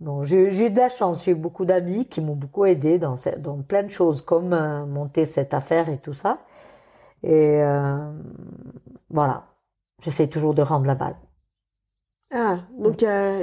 Non, 0.00 0.24
j'ai 0.24 0.66
eu 0.66 0.70
de 0.70 0.78
la 0.78 0.88
chance. 0.88 1.24
J'ai 1.24 1.32
eu 1.32 1.34
beaucoup 1.34 1.64
d'amis 1.64 2.06
qui 2.06 2.20
m'ont 2.20 2.34
beaucoup 2.34 2.64
aidé 2.64 2.98
dans, 2.98 3.14
plein 3.68 3.82
de 3.82 3.90
choses, 3.90 4.22
comme 4.22 4.52
euh, 4.52 4.86
monter 4.86 5.24
cette 5.24 5.52
affaire 5.54 5.88
et 5.90 5.98
tout 5.98 6.14
ça. 6.14 6.38
Et 7.22 7.62
euh, 7.62 8.12
voilà, 9.10 9.44
j'essaie 10.02 10.28
toujours 10.28 10.54
de 10.54 10.62
rendre 10.62 10.86
la 10.86 10.94
balle. 10.94 11.16
Ah, 12.32 12.60
donc 12.78 13.02
il 13.02 13.04
y 13.04 13.08
a 13.08 13.42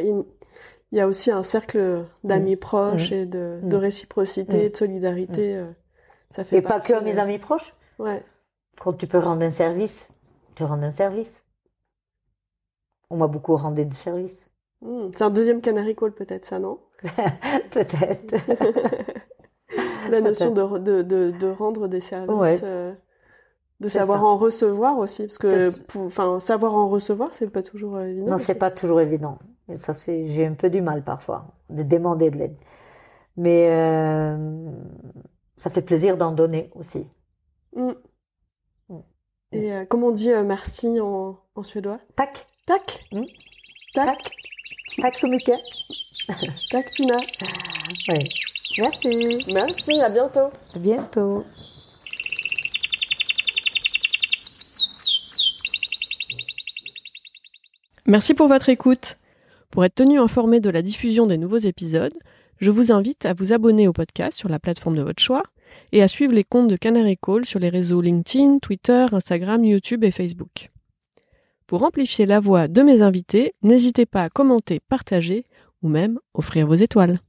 y 0.94 1.04
aussi 1.04 1.32
un 1.32 1.44
cercle 1.44 2.06
d'amis 2.24 2.56
proches 2.56 3.12
et 3.12 3.26
de, 3.26 3.60
de 3.62 3.76
Mm. 3.76 3.80
réciprocité, 3.80 4.68
Mm. 4.68 4.72
de 4.72 4.78
solidarité. 4.78 5.56
euh, 5.58 5.72
Ça 6.30 6.44
fait 6.44 6.58
Et 6.58 6.62
pas 6.62 6.80
que 6.80 6.94
à 6.94 7.02
mes 7.02 7.20
amis 7.20 7.38
proches. 7.38 7.74
Ouais. 8.00 8.24
Quand 8.80 8.94
tu 8.94 9.08
peux 9.08 9.20
rendre 9.20 9.44
un 9.44 9.52
service, 9.52 10.08
tu 10.56 10.64
rends 10.64 10.82
un 10.82 10.92
service. 10.92 11.44
On 13.10 13.18
m'a 13.18 13.28
beaucoup 13.28 13.56
rendu 13.56 13.86
de 13.86 13.94
service. 13.94 14.50
Hmm, 14.82 15.10
C'est 15.16 15.24
un 15.24 15.30
deuxième 15.30 15.62
canary 15.62 15.96
call 15.96 16.14
peut-être 16.14 16.46
ça, 16.46 16.60
non? 16.60 16.80
Peut-être. 17.72 18.36
La 20.10 20.22
notion 20.22 20.52
de, 20.52 20.78
de, 20.80 21.02
de, 21.02 21.32
de 21.32 21.48
rendre 21.52 21.88
des 21.88 22.00
services, 22.00 22.38
Ouais. 22.38 22.60
euh, 22.64 22.94
de 23.80 23.88
savoir 23.88 24.20
ça. 24.20 24.26
en 24.26 24.38
recevoir 24.38 24.98
aussi, 24.98 25.24
parce 25.24 25.38
que 25.38 25.72
enfin 26.00 26.40
savoir 26.40 26.74
en 26.76 26.88
recevoir, 26.90 27.34
c'est 27.34 27.50
pas 27.50 27.62
toujours 27.64 27.98
euh, 27.98 28.06
évident. 28.06 28.28
Non, 28.32 28.38
c'est 28.38 28.56
pas 28.56 28.72
toujours 28.72 29.02
évident. 29.02 29.40
Et 29.70 29.76
ça, 29.76 29.94
c'est, 29.94 30.26
j'ai 30.28 30.46
un 30.46 30.54
peu 30.54 30.70
du 30.70 30.82
mal 30.82 31.04
parfois 31.04 31.48
de 31.70 31.84
demander 31.84 32.32
de 32.32 32.38
l'aide. 32.38 32.56
Mais 33.36 33.68
euh, 33.70 34.72
ça 35.58 35.70
fait 35.70 35.82
plaisir 35.82 36.18
d'en 36.18 36.32
donner 36.32 36.72
aussi. 36.76 37.06
Hmm. 37.76 37.92
Mm. 38.90 39.00
Et 39.52 39.74
euh, 39.74 39.86
comment 39.86 40.08
on 40.08 40.12
dit 40.12 40.32
euh, 40.32 40.44
merci 40.44 41.00
en, 41.02 41.38
en 41.56 41.64
suédois? 41.64 42.00
Tack 42.16 42.46
Mm. 43.12 43.24
Tack 43.94 44.30
tack 45.02 45.18
så 45.18 45.28
mycket. 45.28 45.60
Tack 46.72 46.86
Tina 46.96 47.18
Oui. 48.10 48.30
Merci. 48.80 49.44
Merci, 49.54 50.02
à 50.02 50.10
bientôt 50.10 50.52
À 50.76 50.80
bientôt. 50.80 51.44
Merci 58.06 58.34
pour 58.34 58.48
votre 58.48 58.70
écoute. 58.70 59.18
Pour 59.72 59.84
être 59.84 59.96
tenu 59.96 60.20
informé 60.20 60.60
de 60.60 60.70
la 60.70 60.82
diffusion 60.82 61.26
des 61.26 61.38
nouveaux 61.38 61.58
épisodes, 61.58 62.14
je 62.60 62.72
vous 62.72 62.92
invite 62.92 63.26
à 63.26 63.34
vous 63.34 63.54
abonner 63.54 63.88
au 63.88 63.94
podcast 63.94 64.38
sur 64.38 64.50
la 64.50 64.60
plateforme 64.60 64.96
de 64.96 65.04
votre 65.04 65.22
choix 65.22 65.44
et 65.92 66.02
à 66.02 66.08
suivre 66.08 66.34
les 66.34 66.44
comptes 66.44 66.70
de 66.70 66.78
Canary 66.78 67.18
Call 67.18 67.46
sur 67.46 67.60
les 67.60 67.70
réseaux 67.70 68.02
LinkedIn, 68.02 68.60
Twitter, 68.60 69.06
Instagram, 69.12 69.64
YouTube 69.64 70.04
et 70.04 70.12
Facebook. 70.12 70.70
Pour 71.68 71.84
amplifier 71.84 72.26
la 72.26 72.40
voix 72.40 72.70
de 72.70 72.82
mes 72.82 73.02
invités, 73.02 73.52
n'hésitez 73.62 74.06
pas 74.06 74.24
à 74.24 74.30
commenter, 74.30 74.80
partager 74.80 75.44
ou 75.82 75.90
même 75.90 76.18
offrir 76.34 76.66
vos 76.66 76.76
étoiles. 76.76 77.20